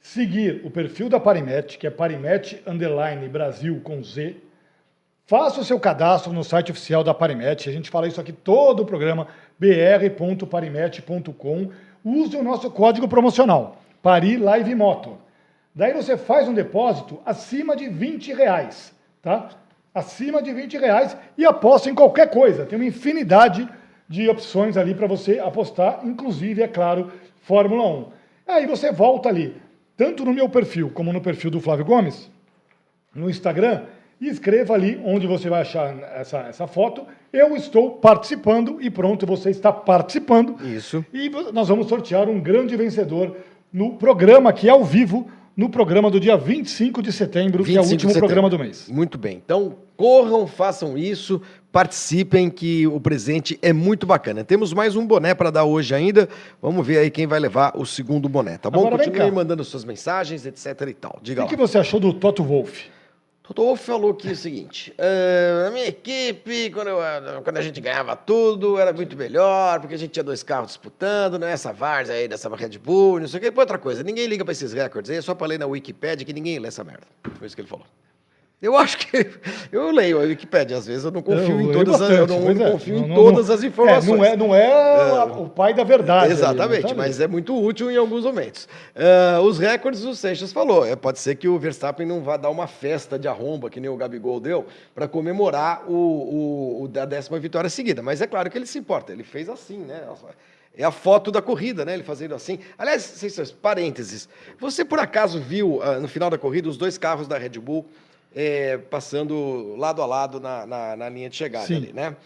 [0.00, 4.36] seguir o perfil da Parimet, que é Parimet Underline Brasil com Z.
[5.26, 7.68] Faça o seu cadastro no site oficial da Parimet.
[7.68, 9.26] A gente fala isso aqui todo o programa,
[9.58, 11.68] br.parimet.com.
[12.04, 15.23] Use o nosso código promocional, Pari Live Motor.
[15.74, 19.48] Daí você faz um depósito acima de 20 reais, tá?
[19.92, 22.64] Acima de 20 reais e aposta em qualquer coisa.
[22.64, 23.68] Tem uma infinidade
[24.08, 27.10] de opções ali para você apostar, inclusive, é claro,
[27.42, 28.06] Fórmula 1.
[28.46, 29.56] Aí você volta ali,
[29.96, 32.30] tanto no meu perfil como no perfil do Flávio Gomes,
[33.14, 33.82] no Instagram,
[34.20, 37.06] e escreva ali onde você vai achar essa, essa foto.
[37.32, 40.56] Eu estou participando e pronto, você está participando.
[40.64, 41.04] Isso.
[41.12, 43.36] E nós vamos sortear um grande vencedor
[43.72, 47.80] no programa que é ao vivo, no programa do dia 25 de setembro, que é
[47.80, 48.88] o 25 último programa do mês.
[48.88, 49.40] Muito bem.
[49.44, 51.40] Então, corram, façam isso,
[51.70, 54.42] participem, que o presente é muito bacana.
[54.42, 56.28] Temos mais um boné para dar hoje ainda.
[56.60, 58.86] Vamos ver aí quem vai levar o segundo boné, tá bom?
[58.86, 61.18] Agora Continue mandando suas mensagens, etc e tal.
[61.22, 62.93] Diga O que, que você achou do Toto Wolff?
[63.46, 67.78] Toto Wolff falou aqui o seguinte: "Ah, a minha equipe, quando, eu, quando a gente
[67.78, 71.70] ganhava tudo, era muito melhor, porque a gente tinha dois carros disputando, não é essa
[71.70, 73.60] várzea aí dessa Red Bull, não sei o que.
[73.60, 76.32] Outra coisa, ninguém liga para esses recordes aí, é só para ler na Wikipédia que
[76.32, 77.06] ninguém lê essa merda.
[77.38, 77.84] Foi isso que ele falou.
[78.64, 79.26] Eu acho que.
[79.70, 82.70] Eu leio a Wikipédia, às vezes eu não confio em todas as, eu não é.
[82.72, 84.08] confio Não- em todas não- as informações.
[84.08, 84.72] É, não é, não é
[85.18, 86.26] a- o pai da verdade.
[86.26, 87.24] ali, Exatamente, tá mas ali.
[87.24, 88.68] é muito útil em alguns momentos.
[88.94, 90.86] Ah, os recordes, o Seixas falou.
[90.86, 93.90] É, pode ser que o Verstappen não vá dar uma festa de arromba, que nem
[93.90, 98.00] o Gabigol deu, para comemorar o, o, da décima vitória seguida.
[98.02, 99.12] Mas é claro que ele se importa.
[99.12, 100.02] Ele fez assim, né?
[100.76, 101.94] É a foto da corrida, né?
[101.94, 102.58] Ele fazendo assim.
[102.78, 104.28] Aliás, Seixas, parênteses.
[104.58, 107.86] Você por acaso viu ah, no final da corrida os dois carros da Red Bull
[108.34, 111.76] eh, passando lado a lado na, na, na linha de chegada Sim.
[111.76, 112.16] ali, né?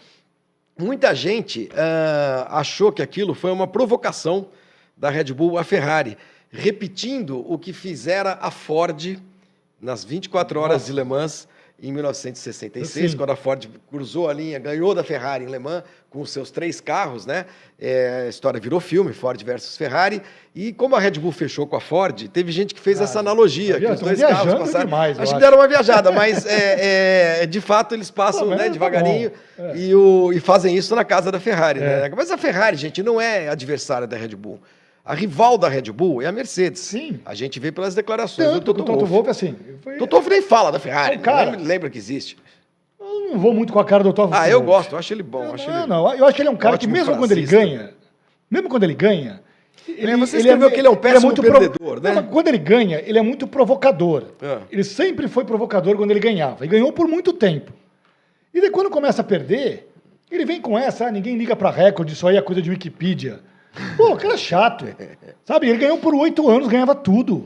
[0.77, 4.47] Muita gente ah, achou que aquilo foi uma provocação
[4.95, 6.17] da Red Bull à Ferrari,
[6.49, 9.19] repetindo o que fizera a Ford
[9.81, 10.85] nas 24 horas Nossa.
[10.85, 11.47] de Le Mans
[11.81, 13.17] em 1966, Sim.
[13.17, 16.49] quando a Ford cruzou a linha, ganhou da Ferrari em Le Mans com os seus
[16.51, 17.45] três carros, né?
[17.79, 20.21] É, a história virou filme, Ford versus Ferrari.
[20.53, 23.75] E como a Red Bull fechou com a Ford, teve gente que fez essa analogia,
[23.75, 24.85] que via- os dois carros passaram.
[24.85, 25.45] demais, eu acho que acho.
[25.45, 29.31] deram uma viajada, mas é, é, de fato eles passam Pô, né, tá devagarinho.
[29.57, 29.77] É.
[29.77, 31.79] e, o, e fazem isso na casa da Ferrari.
[31.79, 32.01] É.
[32.01, 32.11] Né?
[32.15, 34.59] Mas a Ferrari, gente, não é adversária da Red Bull.
[35.09, 36.81] A rival da Red Bull é a Mercedes.
[36.81, 37.19] Sim.
[37.25, 39.11] A gente vê pelas declarações Tanto do Toto Toto Wolff.
[39.13, 41.49] Wolff, assim, foi- Toto Wolff nem fala da Ferrari, Não, cara.
[41.49, 42.37] lembra, lembra que existe.
[42.99, 44.71] eu não vou muito com a cara do Toto Ah, eu Wolff.
[44.83, 45.45] gosto, eu acho ele bom.
[45.45, 45.87] Não, acho não, ele...
[45.87, 47.91] não, eu acho que ele é um cara Ótimo que mesmo quando ele ganha,
[48.51, 49.41] mesmo quando ele ganha,
[49.87, 52.13] ele, você escreveu que ele é um péssimo muito perdedor, né?
[52.13, 54.25] Não, quando ele ganha, ele é muito provocador.
[54.39, 54.59] É.
[54.69, 56.63] Ele sempre foi provocador quando ele ganhava.
[56.63, 57.73] E ganhou por muito tempo.
[58.53, 59.89] E daí quando começa a perder,
[60.29, 63.39] ele vem com essa, ah, ninguém liga pra recorde, isso aí é coisa de Wikipedia.
[63.97, 64.85] Pô, cara chato.
[65.45, 67.45] Sabe, ele ganhou por oito anos, ganhava tudo.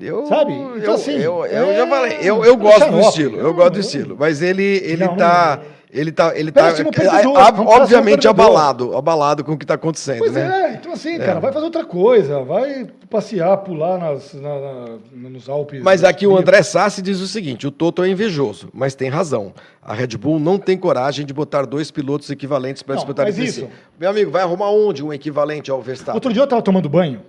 [0.00, 0.52] Eu, Sabe?
[0.58, 3.74] Eu, Então, assim, eu, eu é- já falei, eu, eu gosto do estilo, eu gosto
[3.74, 5.58] do estilo, mas ele, ele Não, tá.
[5.62, 5.81] não.
[5.92, 7.28] Ele tá, ele tá é, é, é
[7.66, 10.70] obviamente abalado, abalado com o que está acontecendo, Pois né?
[10.70, 15.50] é, então assim, cara, vai fazer outra coisa, vai passear, pular nas, na- na- nos
[15.50, 15.82] Alpes.
[15.82, 16.34] Mas aqui o.
[16.38, 19.52] André Sassi diz o seguinte: o Toto é invejoso, mas tem razão.
[19.82, 23.68] A Red Bull não tem coragem de botar dois pilotos equivalentes para disputar mas isso-
[24.00, 26.14] Meu amigo, vai arrumar onde um equivalente ao Verstappen?
[26.14, 27.20] Outro dia eu tava tomando banho,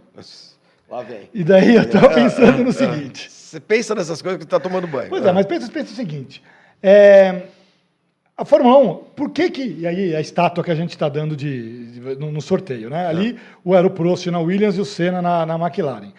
[0.89, 1.29] Lá vem.
[1.33, 3.29] e daí eu tava pensando no seguinte.
[3.29, 5.09] Você pensa nessas coisas que tá tomando banho.
[5.09, 6.41] Pois é, mas pensa, pensa o seguinte.
[6.81, 7.41] é,
[8.35, 9.61] a Fórmula 1, por que que...
[9.79, 13.05] E aí a estátua que a gente está dando de, de- no, no sorteio, né?
[13.07, 16.11] Ali o era o Prost na Williams e o Senna na, na McLaren.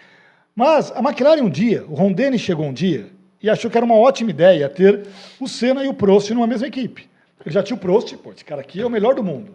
[0.55, 3.07] Mas a McLaren um dia, o Ron Dennis chegou um dia
[3.43, 5.05] e achou que era uma ótima ideia ter
[5.39, 7.09] o Senna e o Prost numa mesma equipe.
[7.45, 9.53] Ele já tinha o Prost, pô, esse cara aqui é o melhor do mundo.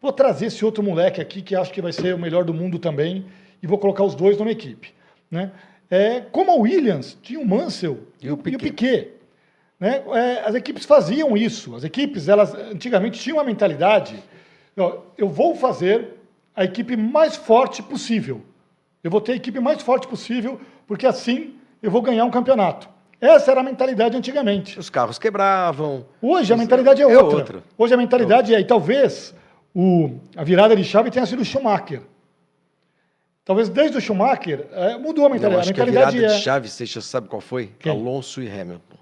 [0.00, 2.78] Vou trazer esse outro moleque aqui que acho que vai ser o melhor do mundo
[2.78, 3.26] também
[3.62, 4.88] e vou colocar os dois numa equipe.
[5.30, 5.52] Né?
[5.90, 8.58] É, como a Williams tinha o Mansell E o Piquet.
[8.70, 9.08] Piquet,
[9.80, 10.02] né?
[10.12, 11.74] É, as equipes faziam isso.
[11.74, 14.22] As equipes, elas antigamente tinham uma mentalidade:
[14.76, 16.18] ó, eu vou fazer
[16.54, 18.42] a equipe mais forte possível.
[19.02, 22.88] Eu vou ter a equipe mais forte possível, porque assim eu vou ganhar um campeonato.
[23.18, 24.78] Essa era a mentalidade antigamente.
[24.78, 26.06] Os carros quebravam.
[26.20, 27.36] Hoje a mentalidade é, é outra.
[27.36, 27.64] outra.
[27.76, 29.34] Hoje a mentalidade é, e talvez
[29.74, 32.02] o, a virada de chave tenha sido o Schumacher.
[33.44, 35.62] Talvez desde o Schumacher é, mudou a Eu mentalidade.
[35.62, 36.38] acho a que a mentalidade virada é.
[36.38, 37.72] de chave, você já sabe qual foi?
[37.78, 37.92] Quem?
[37.92, 38.99] Alonso e Hamilton.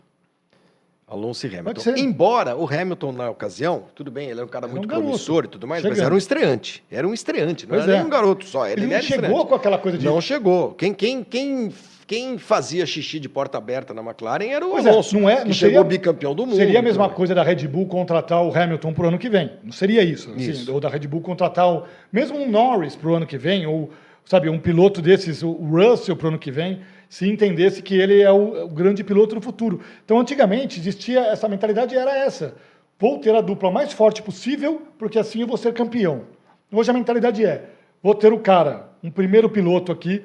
[1.10, 1.94] Alonso e Hamilton.
[1.96, 5.44] Embora o Hamilton, na ocasião, tudo bem, ele é um cara Era muito um promissor
[5.44, 6.06] e tudo mais, mas Chegando.
[6.06, 6.84] era um estreante.
[6.90, 7.96] Era um estreante, não Pois era é.
[7.96, 8.66] nem um garoto só.
[8.66, 9.46] Ele, Ele não chegou estreante.
[9.48, 10.04] com aquela coisa de.
[10.04, 10.74] Não chegou.
[10.74, 11.72] Quem, quem, quem
[12.06, 15.36] quem fazia xixi de porta aberta na McLaren era o Pois é, Alonso, não é-
[15.42, 16.56] que não chegou seria- bicampeão do mundo.
[16.56, 19.52] Seria a mesma coisa da Red Bull contratar o Hamilton para o ano que vem.
[19.62, 20.30] Não seria isso.
[20.30, 20.72] assim, Isso.
[20.72, 23.90] ou da Red Bull contratar o, mesmo um Norris para o ano que vem, ou
[24.24, 28.20] sabe, um piloto desses, o Russell para o ano que vem, se entendesse que ele
[28.20, 29.80] é o, o grande piloto do futuro.
[30.04, 32.54] Então, antigamente, existia essa mentalidade era essa.
[32.98, 36.22] Vou ter a dupla mais forte possível, porque assim eu vou ser campeão.
[36.70, 37.70] Hoje a mentalidade é:
[38.02, 40.24] vou ter o cara, um primeiro piloto aqui,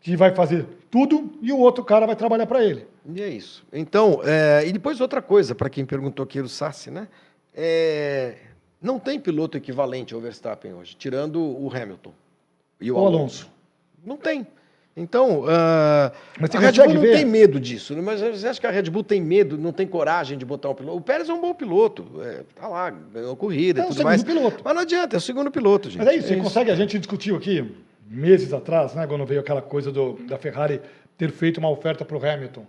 [0.00, 2.86] que vai fazer tudo e o outro cara vai trabalhar para ele.
[3.06, 3.64] E é isso.
[3.72, 7.08] Então, é, e depois outra coisa, para quem perguntou aqui o Sassi, né?
[7.54, 8.36] É,
[8.80, 12.12] não tem piloto equivalente ao Verstappen hoje, tirando o Hamilton
[12.80, 13.14] e o, O Alonso.
[13.16, 13.50] Alonso.
[14.04, 14.46] Não tem.
[14.96, 17.12] Então, você a Red Bull não ver?
[17.16, 18.00] tem medo disso, né?
[18.00, 20.74] mas você acha que a Red Bull tem medo, não tem coragem de botar um
[20.74, 20.96] piloto?
[20.96, 23.96] O Pérez é um bom piloto, é, tá lá, ganhou corrida É e o tudo
[23.96, 24.22] segundo mais.
[24.22, 24.62] piloto.
[24.64, 25.98] Mas não adianta, é o segundo piloto, gente.
[25.98, 27.74] Mas é isso, você consegue, a gente discutiu aqui
[28.08, 30.80] meses atrás, né, quando veio aquela coisa do, da Ferrari
[31.18, 32.64] ter feito uma oferta para o Hamilton.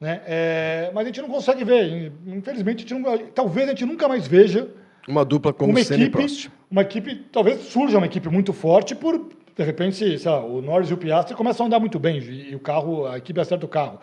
[0.00, 0.20] Né?
[0.26, 4.26] É, mas a gente não consegue ver, infelizmente, a não- talvez a gente nunca mais
[4.26, 4.68] veja
[5.06, 6.48] Uma dupla como uma equipe, Prost.
[6.68, 9.28] uma equipe, talvez surja uma equipe muito forte por,
[9.58, 12.60] de repente, lá, o Norris e o Piastri começam a andar muito bem e o
[12.60, 13.98] carro, a equipe acerta o carro.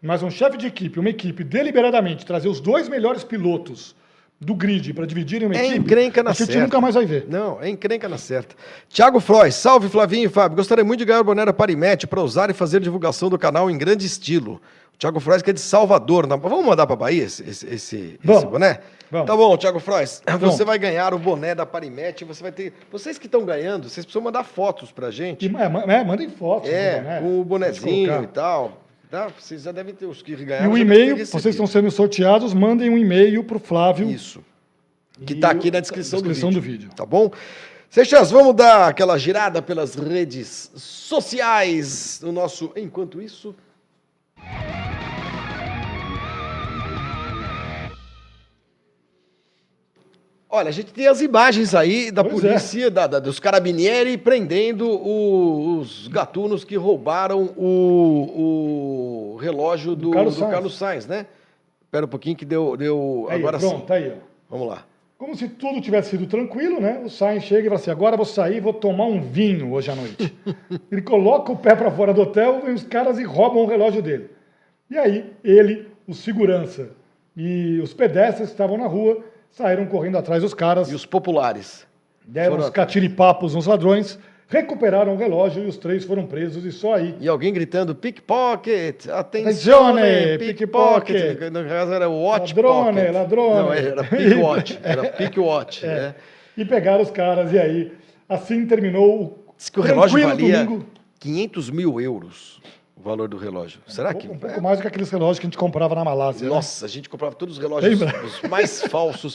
[0.00, 3.96] Mas um chefe de equipe, uma equipe deliberadamente trazer os dois melhores pilotos
[4.40, 6.62] do grid para dividirem uma É equipe, encrenca na a gente certa.
[6.62, 7.26] nunca mais vai ver.
[7.28, 8.54] Não, é encrenca na certa.
[8.88, 10.56] Tiago Frois, salve Flavinho e Fábio.
[10.56, 13.70] Gostaria muito de ganhar o boné da Parimete para usar e fazer divulgação do canal
[13.70, 14.60] em grande estilo.
[14.94, 16.26] O Tiago Frois que é de Salvador.
[16.26, 18.42] na- Vamos mandar para Bahia esse, esse, esse, Vamos.
[18.42, 18.80] esse boné?
[19.10, 19.26] Vamos.
[19.26, 20.22] Tá bom, Tiago Frois.
[20.26, 20.54] Vamos.
[20.56, 22.24] Você vai ganhar o boné da Parimete.
[22.24, 22.72] Você vai ter.
[22.90, 25.46] Vocês que estão ganhando, vocês precisam mandar fotos pra gente.
[25.46, 26.70] E, é, é, mandem fotos.
[26.70, 28.80] É, com o bonezinho e tal.
[29.10, 29.28] Tá?
[29.38, 30.70] Vocês já devem ter os que E ganharam.
[30.72, 34.08] o já e-mail, vocês estão sendo sorteados, mandem um e-mail para o Flávio.
[34.08, 34.44] Isso.
[35.26, 36.94] Que E está aqui na descrição, descrição do, do vídeo, vídeo.
[36.94, 37.30] Tá bom?
[37.90, 43.54] Seixas, vamos dar aquela girada pelas redes sociais no nosso Enquanto Isso.
[50.52, 52.48] Olha, a gente tem as imagens aí da Pois é.
[52.48, 60.08] polícia, da- da- dos carabinieri prendendo o- os gatunos que roubaram o, o relógio do,
[60.08, 60.52] Do Carlos do Sainz.
[60.52, 61.26] Carlos Sainz, né?
[61.82, 63.86] Espera um pouquinho que deu, deu Aí, agora pronto, sim.
[63.86, 64.10] tá aí.
[64.10, 64.14] ó.
[64.50, 64.84] Vamos lá.
[65.16, 67.00] Como se tudo tivesse sido tranquilo, né?
[67.04, 69.94] O Sainz chega e fala assim: agora vou sair vou tomar um vinho hoje à
[69.94, 70.34] noite.
[70.90, 74.02] ele coloca o pé para fora do hotel e os caras e roubam o relógio
[74.02, 74.30] dele.
[74.90, 76.88] E aí, ele, o segurança
[77.36, 81.86] e os pedestres que estavam na rua saíram correndo atrás dos caras, E os populares?
[82.26, 86.64] deram foram os catiripapos nos ladrões, recuperaram o relógio e os três foram presos.
[86.64, 91.16] E só aí E alguém gritando pickpocket, atenzione, pickpocket.
[91.16, 91.52] pickpocket.
[91.52, 93.12] No caso era o watch Ladrone, pocket.
[93.14, 93.62] ladrone.
[93.62, 95.86] Não, era pickwatch, era pickwatch, É.
[95.94, 96.14] né?
[96.56, 97.92] E pegaram os caras, e aí,
[98.28, 99.52] assim terminou o.
[99.56, 100.86] Diz que o relógio valia domingo.
[101.18, 102.60] 500 mil euros,
[103.00, 103.80] o valor do relógio.
[103.86, 104.28] Será que...
[104.28, 106.46] Um pouco mais do que aqueles relógios que a gente comprava na Malásia.
[106.46, 106.54] né?
[106.54, 108.22] Nossa, a gente comprava todos os relógios Lembra?
[108.24, 109.34] os mais falsos.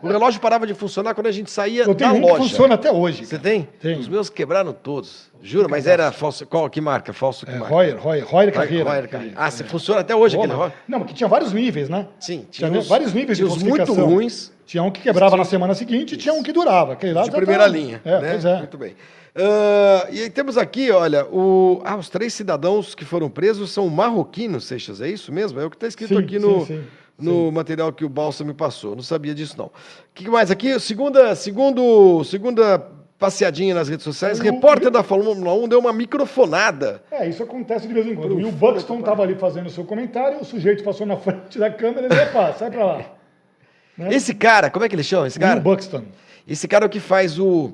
[0.00, 2.34] O relógio parava de funcionar quando a gente saía Eu tenho da um loja.
[2.34, 3.26] que funciona até hoje.
[3.26, 3.68] Você tem?
[3.80, 3.98] Tenho.
[3.98, 5.28] Os meus quebraram todos.
[5.42, 6.46] Juro, mas era falso.
[6.46, 7.12] Qual que marca?
[7.12, 7.74] Falso que É, marca?
[7.74, 8.88] Royer, Royer, Royer Carreira.
[8.90, 9.34] Royer Carreira.
[9.36, 10.64] Ah, você funciona até hoje aquele Toma.
[10.66, 10.82] relógio?
[10.86, 12.06] Não, porque tinha vários níveis, né?
[12.20, 15.36] Sim, Tinha, tinha, os, vários níveis tinha de os muito ruins Tinha um que quebrava
[15.36, 16.92] na semana seguinte e tinha um que durava.
[16.92, 18.00] Aquele lá de primeira tá- linha.
[18.04, 18.30] É, né?
[18.30, 18.58] pois é.
[18.58, 18.94] Muito bem.
[19.34, 23.88] Ah, e aí temos aqui, olha, o, ah, os três cidadãos que foram presos são
[23.88, 25.60] marroquinos, Seixas, é isso mesmo?
[25.60, 26.84] É o que está escrito Sim, aqui no, sim, sim,
[27.18, 28.96] no material que o Balsa me passou.
[28.96, 29.66] Não sabia disso, não.
[29.66, 29.70] O
[30.14, 30.78] que mais aqui?
[30.80, 32.78] Segunda, segundo, segunda
[33.18, 37.02] passeadinha nas redes sociais, O- repórter da Fórmula 1 deu uma microfonada.
[37.10, 38.40] É, isso acontece de vez em quando.
[38.40, 41.70] E o Buxton estava ali fazendo o seu comentário, o sujeito passou na frente da
[41.70, 43.00] câmera e ele, opa, sai pra lá.
[43.98, 44.14] Né?
[44.14, 45.60] Esse cara, como é que ele chama esse cara?
[45.60, 46.04] Buxton.
[46.48, 47.72] Esse cara é o que faz o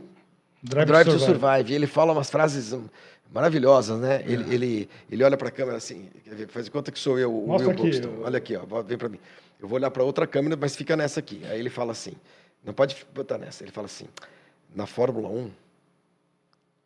[0.69, 1.41] Drive, Drive, to to Survive.
[1.41, 1.75] Survive.
[1.75, 2.75] Ele fala umas frases
[3.33, 4.23] maravilhosas, né?
[4.27, 6.09] Ele, ele, ele olha para a câmera assim,
[6.49, 8.09] faz conta que sou eu, o Mostra Will aqui, Buxton.
[8.09, 9.19] o- Olha aqui, ó, vem para mim.
[9.61, 11.41] Eu vou olhar para outra câmera, mas fica nessa aqui.
[11.47, 12.13] Aí ele fala assim,
[12.65, 13.65] não pode botar nessa.
[13.65, 14.07] Ele fala assim,
[14.75, 15.51] na Fórmula 1,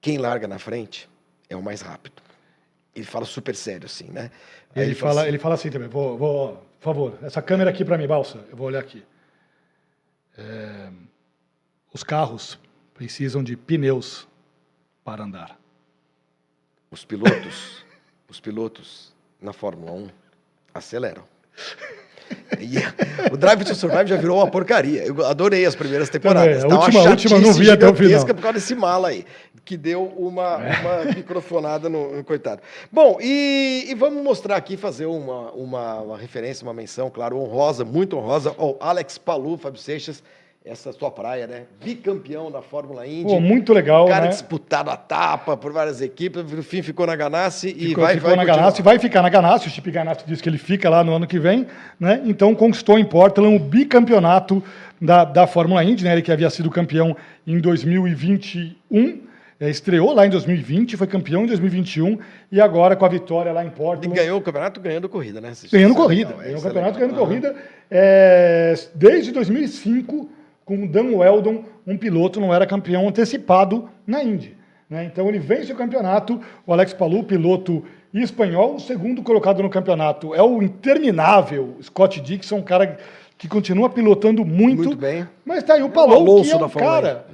[0.00, 1.08] quem larga na frente
[1.48, 2.22] é o mais rápido.
[2.94, 4.30] Ele fala super sério assim, né?
[4.74, 7.84] Aí Ele, fala, assim, ele fala assim também, vou, vou, por favor, essa câmera aqui
[7.84, 9.02] para mim, Balsa, eu vou olhar aqui.
[10.38, 10.90] É,
[11.92, 12.58] os carros
[13.04, 14.28] precisam de pneus
[15.02, 15.58] para andar.
[16.90, 17.82] os pilotos,
[18.28, 20.08] os pilotos na Fórmula 1
[20.74, 21.22] aceleram.
[22.60, 22.76] E
[23.32, 25.02] o Drive to Survive já virou uma porcaria.
[25.06, 26.60] Eu adorei as primeiras temporadas.
[26.62, 28.26] Também, a Tá última- a última não vi até o final.
[28.26, 29.24] por causa desse mala aí,
[29.64, 32.60] que deu uma, uma microfonada no, no coitado.
[32.92, 37.82] Bom, e, e vamos mostrar aqui, fazer uma, uma, uma referência, uma menção, claro, honrosa,
[37.82, 40.22] muito honrosa, ao Alex Palu, Fábio Seixas,
[40.62, 41.62] essa sua praia, né?
[41.82, 43.24] Bicampeão da Fórmula Indy.
[43.24, 44.28] Pô, muito legal, cara né?
[44.28, 48.28] disputado a tapa por várias equipes, no fim ficou na Ganassi e Ficou, vai, ficou
[48.28, 48.56] vai na continuar.
[48.64, 49.68] Ganassi, vai ficar na Ganassi.
[49.68, 51.66] O Chip Ganassi disse que ele fica lá no ano que vem,
[51.98, 52.20] né?
[52.26, 54.62] Então conquistou em Portland o bicampeonato
[55.00, 56.12] da, da Fórmula Indy, né?
[56.12, 59.22] Ele que havia sido campeão em 2021,
[59.58, 62.18] é, estreou lá em 2020, foi campeão em 2021
[62.52, 64.14] e agora com a vitória lá em E Portland.
[64.14, 65.52] ganhou o campeonato ganhando corrida, né?
[65.72, 67.56] Ganhando corrida, ganhou o campeonato ganhando corrida.
[67.90, 70.28] é, desde 2005,
[70.70, 74.56] com o Dan Weldon, um piloto não era campeão antecipado na Indy.
[74.88, 75.04] né?
[75.04, 76.40] Então ele vence o campeonato.
[76.64, 82.58] O Alex Palou, piloto espanhol, o segundo colocado no campeonato é o interminável Scott Dixon,
[82.58, 82.98] um cara
[83.36, 84.84] que continua pilotando muito.
[84.84, 85.26] Muito bem.
[85.44, 87.26] Mas tá aí o o Palou, que é um cara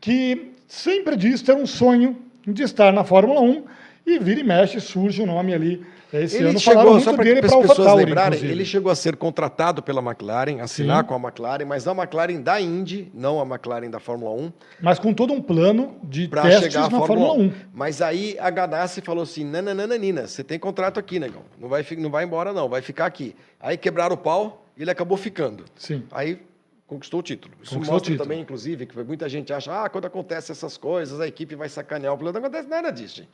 [0.00, 2.16] que sempre disse ter um sonho
[2.46, 3.64] de estar na Fórmula 1
[4.06, 5.84] e vira e mexe, surge o nome ali.
[6.22, 8.52] Esse Ele ano chegou, só para as pessoas AlphaTauri, lembrarem, inclusive.
[8.52, 11.08] ele chegou a ser contratado pela McLaren, assinar Sim.
[11.08, 14.98] com a McLaren, mas a McLaren da Indy, não a McLaren da Fórmula 1, Mas
[14.98, 17.48] com todo um plano de para testes chegar à na Fórmula, Fórmula 1.
[17.48, 17.52] 1.
[17.72, 19.94] Mas aí a Ganassi falou assim: nananana,
[20.26, 21.42] você tem contrato aqui, negão.
[21.58, 23.34] Não vai, não vai embora, não, vai ficar aqui.
[23.60, 25.64] Aí quebraram o pau e ele acabou ficando.
[25.76, 26.04] Sim.
[26.12, 26.40] Aí
[26.86, 27.54] conquistou o título.
[27.62, 28.28] Isso Conquistou mostra título.
[28.28, 32.12] também, inclusive, que muita gente acha, ah, quando acontece essas coisas, a equipe vai sacanear
[32.14, 32.38] o piloto.
[32.38, 33.30] Não acontece nada disso, gente.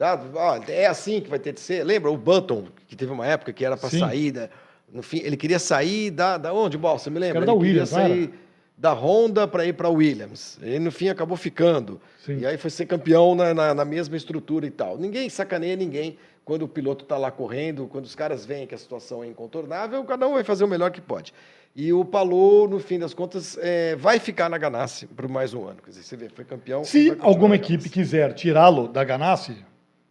[0.00, 0.18] Tá?
[0.34, 1.84] Ó, é assim que vai ter de ser.
[1.84, 3.98] Lembra o Button, que teve uma época que era para Sim.
[3.98, 4.48] sair, da-
[4.90, 6.98] no fim, ele queria sair da, da onde, Bal?
[6.98, 7.40] Você me lembra?
[7.40, 8.14] Era da Williams, queria era?
[8.14, 8.30] sair
[8.78, 10.58] da Honda para ir para Williams.
[10.62, 12.00] Ele, no fim, acabou ficando.
[12.24, 12.38] Sim.
[12.38, 14.96] E aí foi ser campeão na, na, na mesma estrutura e tal.
[14.96, 18.78] Ninguém sacaneia ninguém quando o piloto está lá correndo, quando os caras veem que a
[18.78, 21.34] situação é incontornável, cada um vai fazer o melhor que pode.
[21.76, 25.68] E o Palou, no fim das contas, é, vai ficar na Ganassi por mais um
[25.68, 25.76] ano.
[25.84, 26.80] Quer dizer, você vê, foi campeão.
[26.80, 29.56] e Se alguma equipe quiser tirá-lo da Ganassi,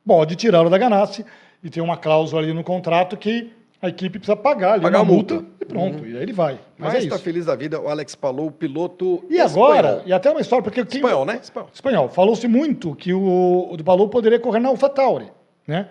[0.09, 1.23] pode tirá-lo da Ganassi
[1.63, 5.03] e tem uma cláusula ali no contrato que a equipe precisa pagar ali Pagar uma
[5.03, 5.47] a multa, multa.
[5.47, 5.55] Uhum.
[5.61, 6.53] e pronto, e aí ele vai.
[6.79, 10.03] Mas, Mas é está feliz da vida o Alex Palou, o piloto E agora, espanhol.
[10.07, 11.39] e até uma história, porque quem, Espanhol, né?
[11.43, 11.69] Espanhol.
[11.71, 12.09] Espanhol.
[12.09, 15.27] Falou-se muito que o, o Palou poderia correr na AlphaTauri,
[15.67, 15.87] né?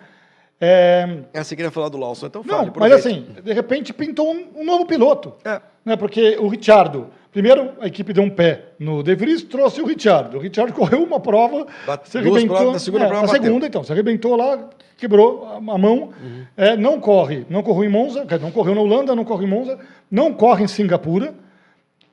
[0.61, 2.73] É, É, você queria falar do Lawson, então não, fale.
[2.77, 3.09] mas aproveite.
[3.09, 5.35] assim, de repente pintou um, um novo piloto.
[5.45, 5.61] É.
[5.85, 9.87] Né, porque o Richardo, primeiro a equipe deu um pé no De Vries, trouxe o
[9.87, 10.37] Richardo.
[10.37, 12.57] O Richardo correu uma prova, Bate- se arrebentou.
[12.57, 13.43] provas, na segunda é, prova na bateu.
[13.45, 16.11] segunda, então, se arrebentou lá, quebrou a, a mão.
[16.21, 16.45] Uhum.
[16.57, 19.79] É, não corre, não correu em Monza, não correu na Holanda, não corre em Monza,
[20.11, 21.33] não corre em Singapura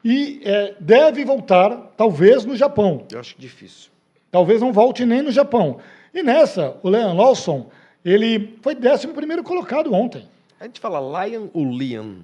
[0.04, 3.06] e é, deve voltar, talvez, no Japão.
[3.12, 3.90] Eu acho difícil.
[4.32, 5.80] Talvez não volte nem no Japão.
[6.14, 7.68] E nessa, o Leon Lawson,
[8.06, 10.28] ele foi 11 primeiro colocado ontem.
[10.60, 12.18] A gente fala Lion ou Liam?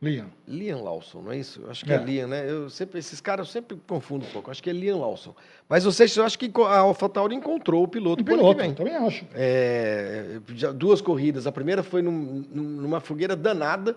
[0.00, 0.26] Liam.
[0.48, 1.60] Liam Lawson, não é isso?
[1.62, 2.02] Eu acho que é, É.
[2.04, 2.44] Liam, né?
[2.50, 4.50] Eu sempre, esses caras eu sempre confundo um pouco.
[4.50, 5.32] Acho que é Liam Lawson.
[5.68, 8.74] Mas seja, eu acho que a AlphaTauri encontrou o piloto ano piloto, que vem.
[8.74, 9.24] também acho.
[9.32, 10.40] É,
[10.74, 11.46] duas corridas.
[11.46, 13.96] A primeira foi num- numa fogueira danada,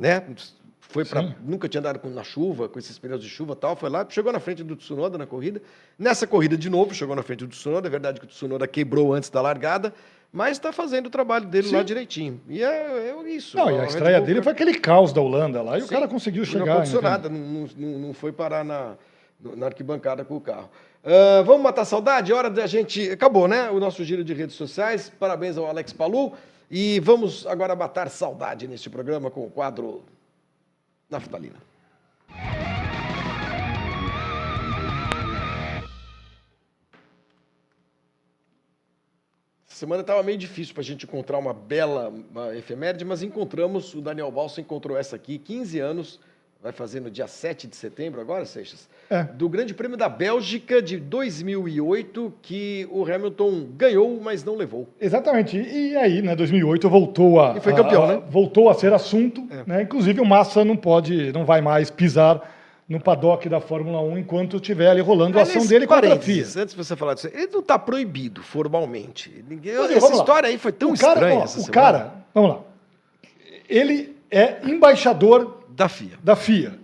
[0.00, 0.24] né?
[0.80, 3.76] Foi para nunca tinha andado na chuva, com esses pneus de chuva e tal.
[3.76, 5.60] Foi lá, chegou na frente do Tsunoda na corrida.
[5.98, 7.88] Nessa corrida de novo, chegou na frente do Tsunoda.
[7.88, 9.92] É verdade que o Tsunoda quebrou antes da largada,
[10.32, 11.84] mas está fazendo o trabalho dele lá Sim.
[11.84, 12.40] direitinho.
[12.48, 13.56] E é, é isso.
[13.56, 15.94] Não, e a estreia Bull dele foi aquele caos da Holanda lá, e o Sim,
[15.94, 16.66] cara conseguiu e chegar.
[16.66, 18.94] Não aconteceu nada, não, não, não foi parar na,
[19.40, 20.70] na arquibancada com o carro.
[21.06, 22.32] Ah, vamos matar saudade?
[22.32, 23.10] Hora da gente.
[23.10, 23.70] Acabou, né?
[23.70, 25.12] O nosso giro de redes sociais.
[25.20, 26.32] Parabéns ao Alex Palu.
[26.68, 30.02] E vamos agora matar saudade neste programa com o quadro
[31.08, 31.56] Naftalina.
[39.68, 43.94] Essa semana estava meio difícil para a gente encontrar uma bela uma efeméride, mas encontramos,
[43.94, 46.20] o Daniel Balsa encontrou essa aqui, 15 anos,
[46.62, 48.88] vai fazer no dia 7 de setembro agora, Seixas?
[49.08, 49.22] É.
[49.22, 54.88] Do Grande Prêmio da Bélgica de 2008, que o Hamilton ganhou, mas não levou.
[55.00, 55.56] Exatamente.
[55.56, 58.22] E aí, né, 2008 voltou a E foi campeão, a- né?
[58.28, 59.62] Voltou a ser assunto, É.
[59.66, 59.82] né?
[59.82, 62.54] Inclusive o Massa não pode, não vai mais pisar
[62.88, 66.18] no paddock da Fórmula 1 enquanto estiver ali rolando a ação Aliás, dele contra a
[66.18, 66.42] FIA.
[66.42, 69.44] Antes de você falar disso, ele não está proibido formalmente.
[69.48, 70.22] Ninguém, Mas, essa vamos lá.
[70.24, 71.38] história aí foi tão o cara, estranha.
[71.38, 72.58] ó, o cara, vamos lá.
[73.68, 76.18] Ele é embaixador Da FIA.
[76.22, 76.74] da FIA.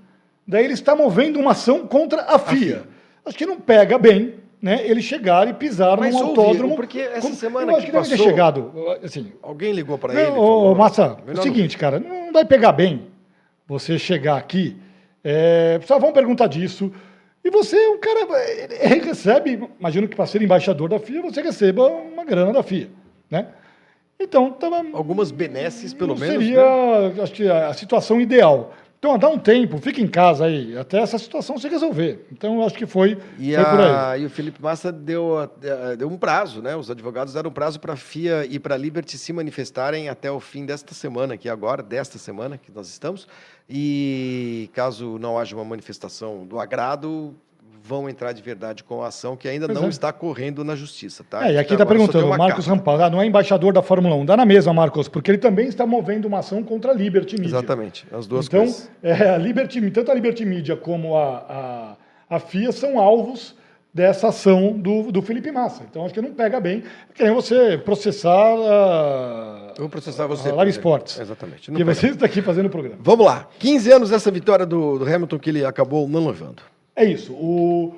[0.52, 2.56] Daí ele está movendo uma ação contra a FIA.
[2.58, 2.82] FIA.
[3.24, 4.82] Acho que não pega bem, né?
[4.86, 6.76] Ele chegar e pisar Mas houve, autódromo.
[6.76, 8.72] porque essa como- semana eu acho que que, deve ter passou- chegado,
[9.02, 9.32] assim.
[9.42, 10.30] Alguém ligou para ele.
[10.32, 13.06] ô, Massa, é o não- seguinte, cara, não vai pegar bem
[13.66, 14.76] você chegar aqui.
[15.24, 16.92] É, só vão perguntar disso.
[17.44, 18.26] E você, o cara
[18.82, 22.88] ele recebe, imagino que para ser embaixador da FIA, você receba uma grana da FIA,
[23.30, 23.46] né?
[24.20, 26.36] Então, tava, Algumas benesses, pelo menos.
[26.44, 26.60] seria,
[27.08, 27.22] né?
[27.22, 28.72] acho que a, a situação ideal.
[29.04, 32.24] Então, dá um tempo, fica em casa aí, até essa situação se resolver.
[32.30, 33.90] Então, eu acho que foi, E, foi por aí.
[33.90, 36.76] a, e o Felipe Massa deu, a- eh, deu um prazo, né?
[36.76, 40.30] Os advogados deram um prazo para a FIA e para a Liberty se manifestarem até
[40.30, 43.26] o fim desta semana, aqui agora, desta semana que nós estamos.
[43.68, 47.34] E caso não haja uma manifestação do agrado,
[47.84, 49.90] vão entrar de verdade com a ação que ainda Pois não é.
[49.90, 51.48] está correndo na justiça, tá?
[51.48, 52.66] É, e aqui Então, está só perguntando, Marcos.
[52.66, 54.24] Rampal, ah, não é embaixador da Fórmula 1.
[54.24, 57.56] Dá na mesma, Marcos, porque ele também está movendo uma ação contra a Liberty Media.
[57.56, 58.90] Exatamente, as duas então, coisas.
[59.02, 61.96] é, a Liberty, tanto a Liberty Media como a,
[62.30, 63.54] a, a FIA são alvos
[63.94, 65.82] dessa ação do, do Felipe Massa.
[65.90, 66.82] Então, acho que não pega bem.
[67.10, 70.48] É que nem você processar a, Eu vou processar você.
[70.48, 70.70] a Live.
[70.70, 71.18] Sports.
[71.20, 71.70] Exatamente.
[71.70, 71.94] não Porque pega.
[71.94, 72.96] você está aqui fazendo o programa.
[73.00, 73.48] Vamos lá.
[73.58, 76.62] 15 anos dessa vitória do, do Hamilton que ele acabou não levando.
[76.94, 77.32] É isso.
[77.32, 77.94] O-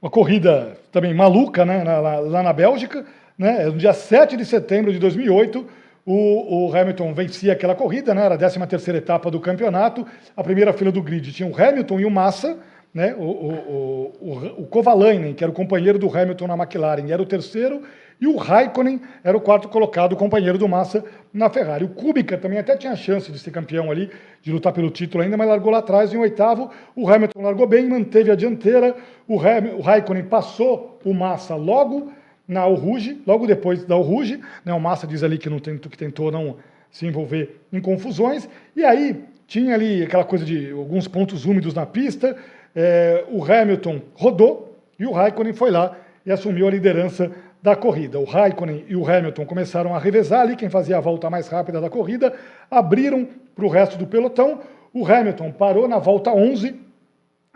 [0.00, 1.82] uma corrida também maluca, né?
[1.82, 3.04] lá, lá na Bélgica.
[3.38, 3.66] Né?
[3.66, 5.66] No dia 7 de setembro de 2008,
[6.04, 8.24] o, o Hamilton vencia aquela corrida, né?
[8.24, 10.06] era a 13 terceira etapa do campeonato.
[10.36, 12.56] A primeira fila do grid tinha o Hamilton e o Massa.
[12.94, 13.14] Né?
[13.18, 17.26] O, o, o, o Kovalainen, que era o companheiro do Hamilton na McLaren, era o
[17.26, 17.82] terceiro.
[18.20, 21.84] E o Raikkonen era o quarto colocado, companheiro do Massa na Ferrari.
[21.84, 24.10] O Kubica também até tinha chance de ser campeão ali,
[24.40, 26.70] de lutar pelo título ainda, mas largou lá atrás em oitavo.
[26.94, 28.96] O Hamilton largou bem, manteve a dianteira.
[29.28, 32.10] O, Ham, o Raikkonen passou o Massa logo
[32.48, 34.40] na Ruge, logo depois da Ruge.
[34.64, 34.72] Né?
[34.72, 36.56] O Massa diz ali que, não tentou, que tentou não
[36.90, 38.48] se envolver em confusões.
[38.74, 42.34] E aí tinha ali aquela coisa de alguns pontos úmidos na pista.
[42.74, 47.30] É, o Hamilton rodou e o Raikkonen foi lá e assumiu a liderança
[47.66, 48.20] da corrida.
[48.20, 51.80] O Raikkonen e o Hamilton começaram a revezar ali, quem fazia a volta mais rápida
[51.80, 52.32] da corrida,
[52.70, 54.60] abriram para o resto do pelotão.
[54.94, 56.76] O Hamilton parou na volta 11,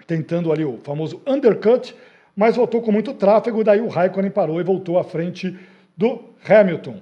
[0.08, 1.94] tentando ali o famoso undercut,
[2.34, 5.56] mas voltou com muito tráfego, daí o Raikkonen parou e voltou à frente
[5.96, 6.96] do Hamilton.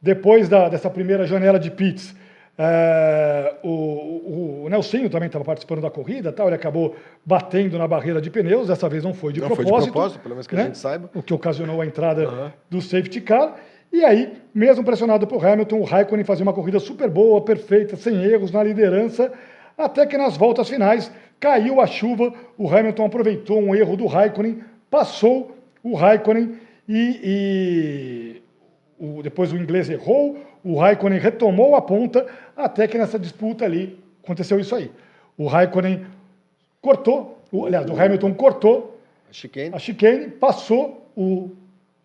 [0.00, 2.16] Depois da- dessa primeira janela de pits,
[2.56, 6.94] é, o, o, Nelsinho também estava participando da corrida, tal, ele acabou
[7.24, 9.92] batendo na barreira de pneus, dessa vez não foi de Não foi de propósito.
[9.92, 11.10] propósito, pelo menos que a gente saiba.
[11.14, 12.52] O que ocasionou a entrada Aham.
[12.70, 13.56] do safety car.
[13.92, 18.22] E aí, mesmo pressionado por Hamilton, o Raikkonen fazia uma corrida super boa, perfeita, sem
[18.24, 19.32] erros na liderança,
[19.78, 24.60] até que nas voltas finais caiu a chuva, o Hamilton aproveitou um erro do Raikkonen,
[24.90, 26.54] passou o Raikkonen
[26.88, 28.42] e, e
[28.98, 33.98] o- depois o inglês errou, o Raikkonen retomou a ponta, até que nessa disputa ali
[34.22, 34.90] aconteceu isso aí.
[35.36, 36.06] O Raikkonen
[36.80, 38.98] cortou, o, aliás, o Hamilton cortou
[39.28, 39.70] A chicane.
[39.74, 41.50] a chicane, passou o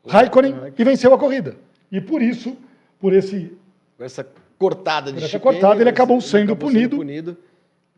[0.07, 1.55] Raikkonen e venceu a corrida.
[1.91, 2.55] E por isso,
[2.99, 3.53] por esse
[3.99, 4.26] essa
[4.57, 6.97] cortada de essa chicane, cortada, ele acabou sendo punido.
[6.97, 7.38] punido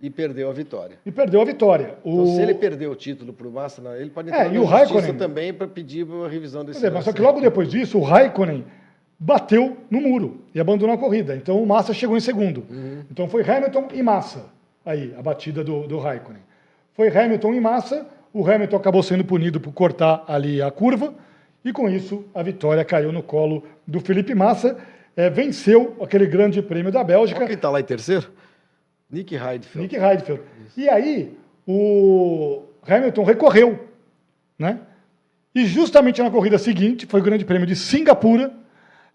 [0.01, 0.97] e perdeu a vitória.
[1.05, 1.95] e perdeu a vitória.
[2.03, 2.35] Então, O...
[2.35, 4.61] se ele perdeu o título para o Massa, não, ele pode É, entrar e na
[4.61, 7.99] o Raikkonen- também para pedir uma revisão desse dizer, mas só que logo depois disso,
[7.99, 8.65] o Raikkonen
[9.23, 11.35] bateu no muro e abandonou a corrida.
[11.35, 12.65] Então o Massa chegou em segundo.
[13.11, 14.45] Então foi Hamilton e Massa
[14.83, 16.41] aí, a batida do, do Raikkonen.
[16.93, 21.13] Foi Hamilton e Massa, o Hamilton acabou sendo punido por cortar ali a curva
[21.63, 24.75] e com isso a vitória caiu no colo do Felipe Massa.
[25.15, 27.39] É, venceu aquele grande prêmio da Bélgica.
[27.39, 28.31] Olha quem está lá em terceiro?
[29.07, 29.77] Nick Heidfeld.
[29.77, 30.41] Nick Heidfeld.
[30.75, 33.87] E aí, o Hamilton recorreu,
[34.57, 34.79] né?
[35.53, 38.53] E justamente na corrida seguinte, foi o Grande Prêmio de Singapura,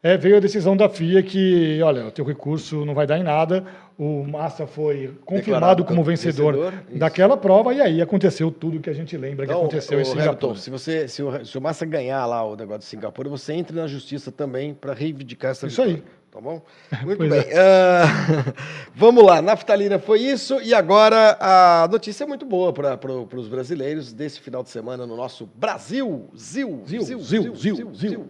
[0.03, 3.23] é, veio a decisão da FIA que, olha, o teu recurso não vai dar em
[3.23, 3.65] nada,
[3.99, 6.99] o Massa foi confirmado Declarado como vencedor, vencedor, isso.
[6.99, 10.05] daquela prova, e aí aconteceu tudo que a gente lembra que Então, aconteceu ô, em
[10.05, 10.29] Singapura.
[10.31, 13.55] Hamilton, se, você, se, o, se o Massa ganhar lá o negócio de Singapura, você
[13.55, 15.95] entra na justiça também para reivindicar essa Isso aí.
[15.95, 16.17] vitória.
[16.31, 16.61] Tá bom?
[17.03, 17.45] Muito Pois bem.
[17.57, 18.53] Ah,
[18.95, 20.61] vamos lá, naftalina foi isso.
[20.61, 22.99] E agora a notícia é muito boa para
[23.35, 26.29] os brasileiros desse final de semana no nosso Brasil.
[26.37, 28.27] Zil, Zil, Zil, Zil, Zil.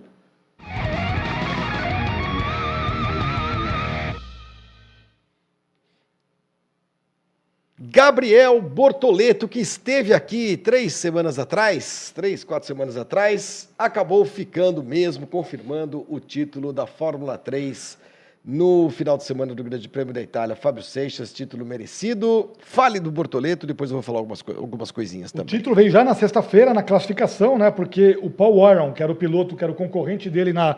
[7.88, 15.24] Gabriel Bortoleto, que esteve aqui três semanas atrás, três, quatro semanas atrás, acabou ficando mesmo,
[15.24, 17.96] confirmando o título da Fórmula 3
[18.44, 20.56] no final de semana do Grande Prêmio da Itália.
[20.56, 22.50] Fábio Seixas, título merecido.
[22.58, 25.46] Fale do Bortoleto, depois eu vou falar algumas, algumas coisinhas O também.
[25.46, 27.70] título veio já na sexta-feira, na classificação, né?
[27.70, 30.76] Porque o Paul Warren, que era o piloto, que era o concorrente dele na,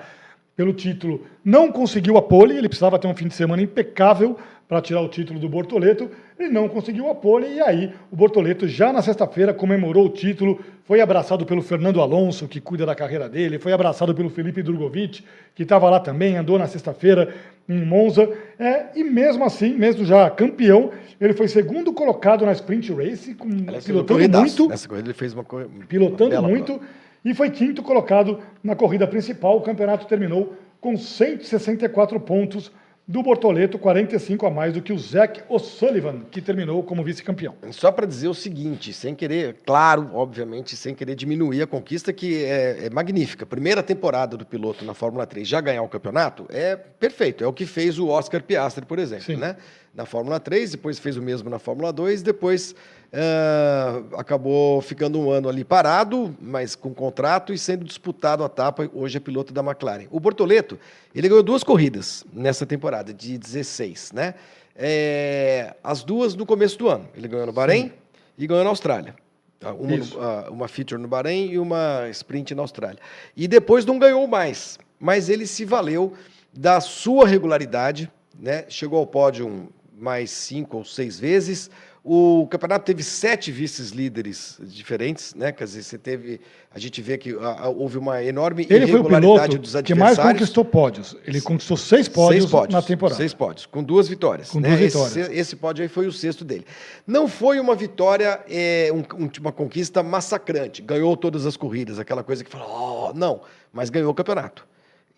[0.54, 2.56] pelo título, não conseguiu a pole.
[2.56, 4.36] Ele precisava ter um fim de semana impecável
[4.68, 6.10] para tirar o título do Bortoleto.
[6.38, 10.60] Ele não conseguiu a pole e aí o Bortoleto já na sexta-feira comemorou o título,
[10.84, 15.24] foi abraçado pelo Fernando Alonso, que cuida da carreira dele, foi abraçado pelo Felipe Drogovic,
[15.54, 17.34] que estava lá também, andou na sexta-feira
[17.66, 18.30] em Monza.
[18.58, 23.48] É, e mesmo assim, mesmo já campeão, ele foi segundo colocado na Sprint Race, com,
[23.48, 25.70] Aliás, uma pilotando muito Nessa corrida ele fez uma corrida.
[25.88, 26.80] pilotando muito
[27.24, 29.56] e foi quinto colocado na corrida principal.
[29.56, 32.70] O campeonato terminou com 164 pontos
[33.08, 37.54] do Bortoleto, 45 a mais do que o Zach O'Sullivan, que terminou como vice-campeão.
[37.70, 42.44] Só para dizer o seguinte, sem querer, claro, obviamente, sem querer diminuir a conquista, que
[42.44, 43.46] é, é, magnífica.
[43.46, 47.42] Primeira temporada do piloto na Fórmula 3 já ganhar o campeonato é perfeito.
[47.42, 49.36] É o que fez o Oscar Piastri, por exemplo, Sim.
[49.36, 49.56] né?
[49.94, 52.74] Na Fórmula 3, depois fez o mesmo na Fórmula 2, depois
[53.12, 58.88] uh, acabou ficando um ano ali parado, mas com contrato e sendo disputado a etapa.
[58.94, 60.06] Hoje é piloto da McLaren.
[60.10, 60.78] O Bortoleto,
[61.14, 64.34] ele ganhou duas corridas nessa temporada, de 16, né?
[64.76, 67.08] É, as duas no começo do ano.
[67.16, 67.92] Ele ganhou no Bahrein Sim.
[68.38, 69.14] e ganhou na Austrália.
[69.60, 72.98] Ah, uma, uh, uma feature no Bahrein e uma sprint na Austrália.
[73.36, 76.12] E depois não ganhou mais, mas ele se valeu
[76.52, 78.08] da sua regularidade,
[78.38, 78.64] né?
[78.68, 79.68] Chegou ao pódio
[79.98, 81.70] mais cinco ou seis vezes,
[82.10, 85.52] o campeonato teve sete vices-líderes diferentes, né?
[85.52, 86.40] Quer dizer, você teve.
[86.74, 90.16] A gente vê que a, a, houve uma enorme Ele foi o dos que mais
[90.16, 91.14] conquistou pódios.
[91.26, 93.16] Ele conquistou seis pódios, seis pódios, na temporada.
[93.16, 94.48] Seis pódios, com duas vitórias.
[94.48, 94.68] Com né?
[94.68, 95.16] duas vitórias.
[95.16, 96.64] Esse, esse, pódio aí foi o sexto dele.
[97.06, 100.80] Não foi uma vitória, é, um, uma conquista massacrante.
[100.80, 104.66] Ganhou todas as corridas, aquela coisa que fala, oh, não, mas ganhou o campeonato.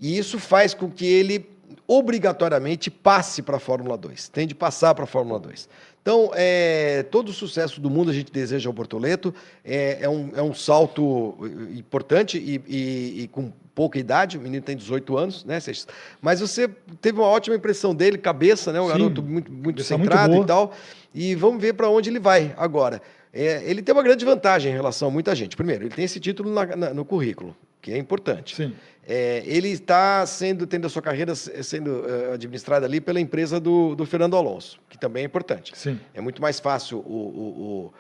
[0.01, 1.47] E isso faz com que ele
[1.87, 4.29] obrigatoriamente passe para a Fórmula 2.
[4.29, 5.69] Tem de passar para a Fórmula 2.
[6.03, 9.35] Então, é, todo o sucesso do mundo a gente deseja ao Bortoleto.
[9.65, 11.37] É, é, um, é um salto
[11.77, 14.39] importante e, e, e, com pouca idade.
[14.39, 15.87] O menino tem 18 anos, né, Seixas?
[16.21, 16.69] Mas você
[17.03, 18.81] teve uma ótima impressão dele, cabeça, né?
[18.81, 20.73] Um Sim, garoto muito, muito centrado muito e tal.
[21.15, 23.03] E vamos ver para onde ele vai agora.
[23.33, 25.57] É, ele tem uma grande vantagem em relação a muita gente.
[25.57, 28.57] Primeiro, ele tem esse título na, na, no currículo, que é importante.
[28.57, 28.73] Sim.
[29.13, 33.97] É, ele está sendo tendo a sua carreira sendo uh, administrada ali pela empresa do,
[33.97, 35.77] do, Fernando Alonso, que também é importante.
[35.77, 35.99] Sim.
[36.15, 37.93] É muito mais fácil o, o,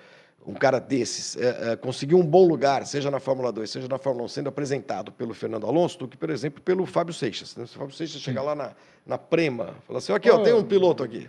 [0.47, 1.39] o um cara desses uh,
[1.73, 5.11] uh, conseguir um bom lugar, seja na Fórmula 2, seja na Fórmula 1, sendo apresentado
[5.11, 7.57] pelo Fernando Alonso, do que, por exemplo, pelo Fábio Seixas.
[7.57, 7.67] Né?
[7.67, 8.27] Se o Fábio Seixas Sim.
[8.27, 8.73] chegar lá na,
[9.05, 11.29] na Prema, falar assim: aqui, oh, ó, tem um piloto aqui.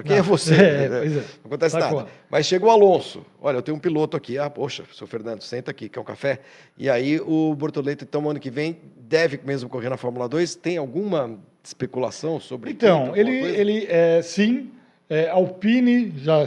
[0.00, 0.54] Quem é você?
[0.62, 0.88] É, é.
[0.88, 2.06] Não acontece Sai nada.
[2.30, 3.24] Mas chegou o Alonso.
[3.40, 4.38] Olha, eu tenho um piloto aqui.
[4.38, 6.40] Ah, poxa, seu Fernando, senta aqui, quer um café?
[6.78, 10.54] E aí o Bortoleto, então, ano que vem, deve mesmo correr na Fórmula 2.
[10.54, 14.70] Tem alguma especulação sobre Então, ele, ele é, sim,
[15.10, 16.46] é, Alpine já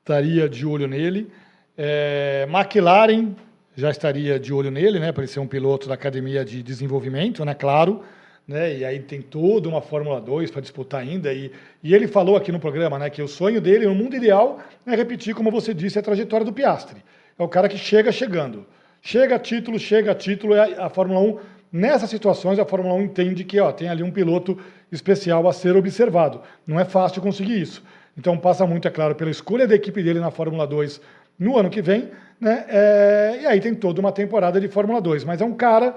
[0.00, 1.30] estaria de olho nele.
[1.78, 3.34] É, McLaren
[3.76, 5.12] já estaria de olho nele, né?
[5.12, 7.54] Para ele ser um piloto da academia de desenvolvimento, né?
[7.54, 8.02] Claro
[8.46, 8.78] né?
[8.78, 11.32] E aí tem toda uma Fórmula 2 para disputar ainda.
[11.32, 14.58] E, e ele falou aqui no programa né, que o sonho dele, no mundo ideal,
[14.86, 17.02] é repetir, como você disse, a trajetória do Piastri.
[17.38, 18.66] É o cara que chega chegando.
[19.02, 21.38] Chega título, chega título, a, a Fórmula 1,
[21.72, 24.58] nessas situações, a Fórmula 1 entende que ó, tem ali um piloto
[24.90, 26.42] especial a ser observado.
[26.66, 27.82] Não é fácil conseguir isso.
[28.18, 31.00] Então passa muito, é claro, pela escolha da equipe dele na Fórmula 2
[31.38, 32.66] no ano que vem, né?
[32.68, 35.24] É, e aí tem toda uma temporada de Fórmula 2.
[35.24, 35.94] Mas é um cara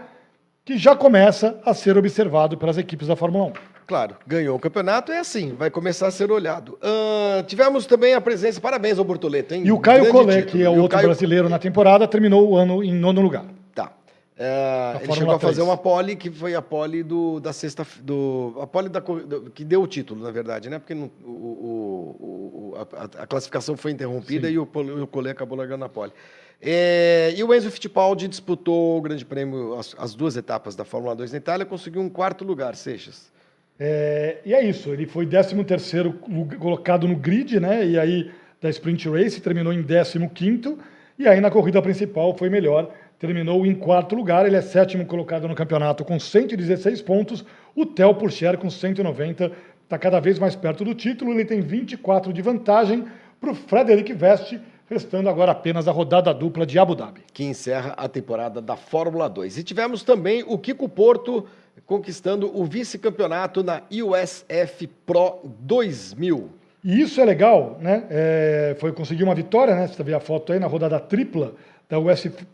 [0.66, 3.54] que já começa a ser observado pelas equipes da Fórmula 1.
[3.86, 6.80] Claro, ganhou o campeonato, é assim, vai começar a ser olhado.
[6.82, 9.64] Uh, tivemos também a presença, parabéns ao Bortoleto, hein?
[9.66, 11.08] E o Caio Collet, que é o outro Caio...
[11.08, 13.46] brasileiro na temporada, terminou o ano em nono lugar.
[13.76, 13.92] Tá.
[14.38, 15.36] Uh, ele chegou 3.
[15.36, 17.86] a fazer uma pole que foi a pole do, da sexta.
[18.02, 20.80] Do, a pole da, do, que deu o título, na verdade, né?
[20.80, 24.54] Porque não, o, o, o a, a, classificação foi interrompida Sim.
[24.54, 26.14] e o, o Collet acabou largando a pole.
[26.66, 31.14] É, e o Enzo Fittipaldi disputou o Grande Prêmio, as, as, duas etapas da Fórmula
[31.14, 33.30] 2 na Itália, conseguiu um quarto lugar, Seixas.
[33.78, 36.14] É, e é isso, ele foi 13 terceiro
[36.58, 37.86] colocado no grid, né?
[37.86, 40.78] E aí da Sprint Race terminou em 15
[41.20, 45.50] e aí na corrida principal foi melhor, terminou em quarto lugar, ele é sétimo colocado
[45.50, 47.44] no campeonato com 116 pontos,
[47.76, 49.52] o Theo Pourchaire com 190
[49.84, 53.04] está cada vez mais perto do título, ele tem 24 de vantagem
[53.42, 57.22] para o Frederic Veste, restando agora apenas a rodada dupla de Abu Dhabi.
[57.34, 59.58] Que encerra a temporada da Fórmula 2.
[59.58, 61.46] E tivemos também o Kiko Porto
[61.86, 66.50] conquistando o vice-campeonato na USF Pro 2000.
[66.84, 68.06] E isso é legal, né?
[68.10, 69.88] É, foi conseguir uma vitória, né?
[69.88, 71.54] Você vê a foto aí na rodada tripla
[71.90, 72.46] da USF,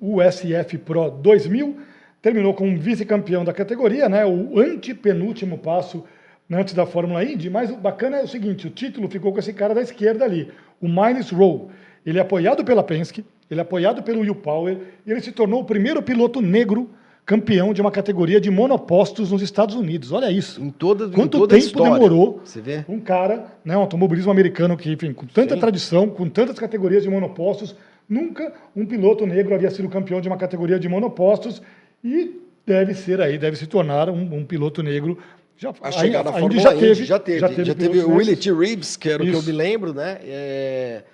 [0.00, 1.76] USF Pro 2000.
[2.20, 4.24] Terminou como vice-campeão da categoria, né?
[4.24, 6.04] O antepenúltimo passo
[6.50, 7.50] antes da Fórmula Indy.
[7.50, 10.52] Mas o bacana é o seguinte: o título ficou com esse cara da esquerda ali
[10.82, 11.68] o Miles Rowe.
[12.04, 15.60] Ele é apoiado pela Penske, ele é apoiado pelo Will Power e ele se tornou
[15.60, 16.90] o primeiro piloto negro
[17.24, 20.10] campeão de uma categoria de monopostos nos Estados Unidos.
[20.10, 20.60] Olha isso.
[20.60, 22.42] Em toda, Quanto em toda tempo demorou
[22.88, 25.60] um cara, né, um automobilismo americano que, enfim, com tanta Sim.
[25.60, 27.76] tradição, com tantas categorias de monopostos,
[28.08, 31.62] nunca um piloto negro havia sido campeão de uma categoria de monopostos
[32.02, 35.18] e deve ser aí, deve se tornar um, um piloto negro
[35.56, 37.38] já, a chegar na Fórmula já teve, já teve.
[37.40, 38.52] Já teve, já teve o Willie T.
[38.52, 39.38] Reeves, que era Isso.
[39.38, 40.18] o que eu me lembro, né?
[40.22, 41.04] É,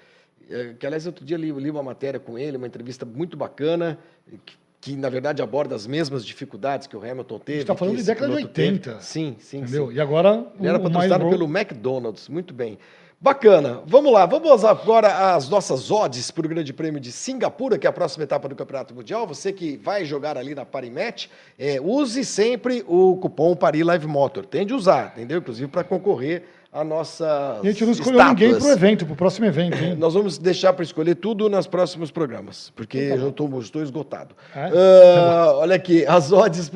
[0.51, 3.99] é, que, aliás, outro dia li, li uma matéria com ele, uma entrevista muito bacana,
[4.45, 7.61] que que na verdade aborda as mesmas dificuldades que o Hamilton teve.
[7.61, 8.73] está falando de década de piloto teve.
[8.75, 9.01] 80.
[9.01, 9.89] Sim, sim, Entendeu?
[9.89, 9.95] sim.
[9.95, 12.79] E agora Ele era o patrocinado Miles pelo McDonald's, muito bem.
[13.21, 13.81] Bacana.
[13.85, 17.91] Vamos lá, vamos agora às nossas odds para o Grande Prêmio de Singapura, que é
[17.91, 19.27] a próxima etapa do Campeonato Mundial.
[19.27, 21.27] Você que vai jogar ali na Parimatch,
[21.59, 24.47] é, use sempre o cupom Paris Live Motor.
[24.47, 25.39] Tem de usar, entendeu?
[25.39, 27.59] Inclusive para concorrer a nossa.
[27.61, 29.77] A gente não escolheu ninguém para o evento, para o próximo evento.
[29.83, 29.97] Hein?
[29.99, 34.33] Nós vamos deixar para escolher tudo nos próximos programas, porque eu já tô- estou esgotado.
[34.55, 34.71] É?
[34.73, 36.71] Ah, olha aqui, as odds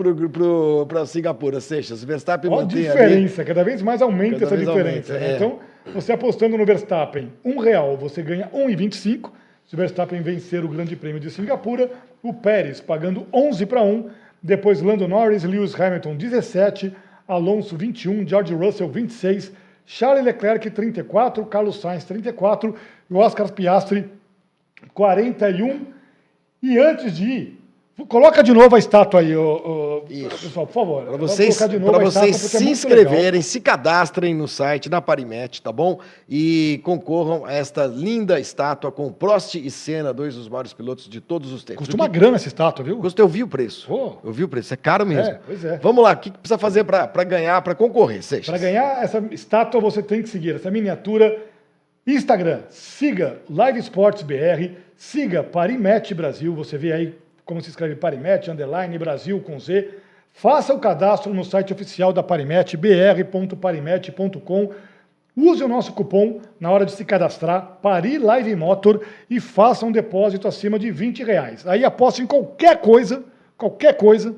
[0.88, 2.02] para Singapura, Seixas.
[2.02, 2.88] Verstappen Olha a mantém ali.
[2.90, 5.12] diferença, cada vez mais aumenta Cada essa diferença.
[5.12, 5.32] aumenta, né?
[5.32, 5.36] é.
[5.36, 5.58] Então,
[5.92, 9.30] você apostando no Verstappen, um real, você ganha 1,25.
[9.66, 11.90] Se o Verstappen vencer o Grande Prêmio de Singapura,
[12.22, 14.10] o Pérez pagando 11 para 1,
[14.42, 16.94] depois Lando Norris, Lewis Hamilton 17,
[17.26, 19.52] Alonso 21, George Russell 26,
[19.86, 22.74] Charles Leclerc 34, Carlos Sainz 34
[23.10, 24.10] e Oscar Piastri
[24.94, 25.86] 41.
[26.62, 27.61] E antes de ir,
[28.08, 30.28] coloca de novo a estátua aí, ô, ô, Isso.
[30.28, 31.04] pessoal, por favor.
[31.04, 32.72] Para vocês, pra vocês é se legal.
[32.72, 36.00] inscreverem, se cadastrem no site da Parimet, tá bom?
[36.28, 41.20] E concorram a esta linda estátua com Prost e Senna, dois dos maiores pilotos de
[41.20, 41.86] todos os tempos.
[41.86, 42.98] Custa uma grana essa estátua, viu?
[42.98, 43.86] Custa, eu vi o preço.
[43.92, 44.26] Oh.
[44.26, 44.72] Eu vi o preço.
[44.72, 45.30] É caro mesmo.
[45.30, 45.78] É, pois é.
[45.78, 48.46] Vamos lá, o que que precisa fazer para ganhar, para concorrer, Seixas?
[48.46, 51.46] Para ganhar essa estátua, você tem que seguir essa miniatura.
[52.06, 57.14] Instagram, siga Live Sports BR, siga Parimet Brasil, você vê aí
[57.52, 59.90] como se escreve Parimet, underline Brasil com Z.
[60.32, 64.70] Faça o cadastro no site oficial da Parimet, br.parimet.com.
[65.36, 69.92] Use o nosso cupom na hora de se cadastrar, Pari Live Motor, e faça um
[69.92, 71.66] depósito acima de 20 reais.
[71.66, 73.22] Aí aposta em qualquer coisa,
[73.58, 74.34] qualquer coisa,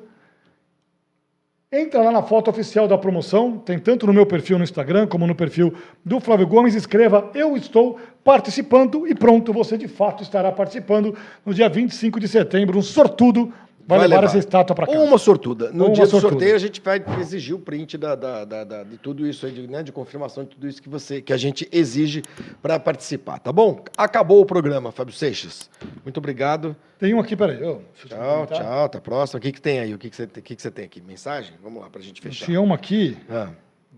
[1.77, 5.27] Entra lá na foto oficial da promoção, tem tanto no meu perfil no Instagram como
[5.27, 10.53] no perfil do Flávio Gomes, escreva Eu estou participando e pronto, você de fato estará
[10.53, 12.79] participando no dia 25 de setembro.
[12.79, 13.53] Um sortudo
[13.89, 14.99] vai, levar, essa estátua para casa.
[15.01, 15.73] Ou uma sortuda.
[15.73, 16.31] No Ou dia do sortuda.
[16.35, 19.51] sorteio, a gente vai exigir o print da, da- da- da- de tudo isso aí,
[19.53, 22.23] de, né, de confirmação de tudo isso que, você, que a gente exige
[22.63, 23.83] para participar, tá bom?
[23.97, 25.69] Acabou o programa, Fábio Seixas.
[26.05, 26.77] Muito obrigado.
[26.99, 27.61] Tem um aqui, peraí.
[27.61, 28.85] eu Tchau, tchau.
[28.85, 29.39] Até a próxima.
[29.39, 29.95] O que, que tem aí?
[29.95, 31.01] O que, que, você, o que, que você tem aqui?
[31.01, 31.55] Mensagem?
[31.63, 32.45] Vamos lá, para a gente fechar.
[32.47, 33.51] Tinha uma aqui, Ah,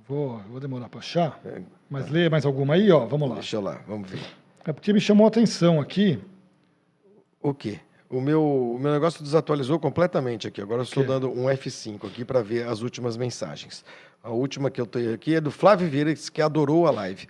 [0.06, 1.40] vou, vou demorar para achar,
[1.90, 3.34] mas lê mais alguma aí, ó, vamos lá.
[3.34, 4.20] deixa eu lá, vamos ver.
[4.64, 6.18] É porque me chamou a atenção aqui.
[7.42, 7.80] O quê?
[8.08, 10.60] O meu, o meu negócio desatualizou completamente aqui.
[10.60, 13.84] Agora eu estou dando um F5 aqui para ver as últimas mensagens.
[14.22, 17.26] A última que eu tenho aqui é do Flávio Vieira, que adorou a live.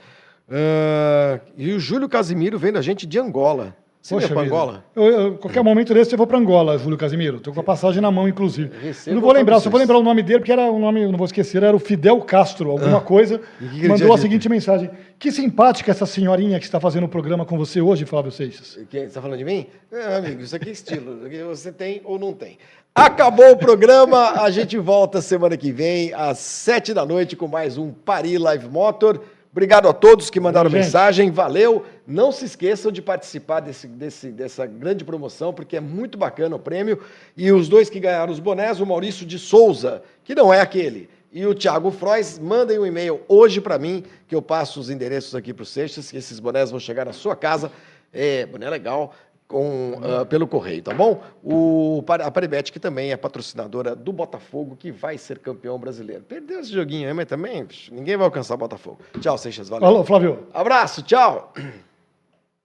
[0.48, 3.74] Ah, e o Júlio Casimiro vem da gente de Angola.
[4.14, 4.42] Você veio para.
[4.46, 4.84] Angola?
[4.94, 7.38] Eu, eu- qualquer momento desse eu vou para Angola, Júlio Casimiro.
[7.38, 8.70] Estou com a passagem na mão, inclusive.
[9.06, 11.26] Não vou lembrar, só vou lembrar o nome dele, porque era um nome, não vou
[11.26, 13.40] esquecer, era o Fidel Castro, alguma coisa.
[13.60, 13.64] Ah.
[13.64, 17.44] O ele mandou a seguinte mensagem: Que simpática essa senhorinha que está fazendo o programa
[17.44, 18.78] com você hoje, Flávio Seixas.
[18.90, 19.66] Você está falando de mim?
[19.92, 21.18] É, amigo, isso aqui é estilo.
[21.48, 22.58] Você tem ou não tem.
[22.94, 24.40] Acabou o programa.
[24.42, 28.68] A gente volta semana que vem, às sete da noite, com mais um Paris Live
[28.68, 29.20] Motor.
[29.52, 31.30] Obrigado a todos que mandaram mensagem.
[31.30, 31.82] Valeu.
[32.06, 36.58] Não se esqueçam de participar desse, desse- dessa grande promoção, porque é muito bacana o
[36.58, 37.00] prêmio.
[37.36, 41.08] E os dois que ganharam os bonés, o Maurício de Souza, que não é aquele,
[41.32, 45.34] e o Thiago Frois, mandem um e-mail hoje para mim, que eu passo os endereços
[45.34, 47.70] aqui para o Seixas, que esses bonés vão chegar na sua casa.
[48.12, 49.12] É, boné legal,
[49.48, 51.22] com, ah, pelo correio, tá bom?
[51.44, 56.22] O, a Paribet, que também é patrocinadora do Botafogo, que vai ser campeão brasileiro.
[56.22, 58.98] Perdeu esse joguinho aí, mas também ninguém vai alcançar o Botafogo.
[59.20, 59.86] Tchau, Seixas, valeu.
[59.86, 60.46] Alô, Flávio.
[60.54, 61.52] Abraço, tchau.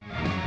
[0.03, 0.40] Thank you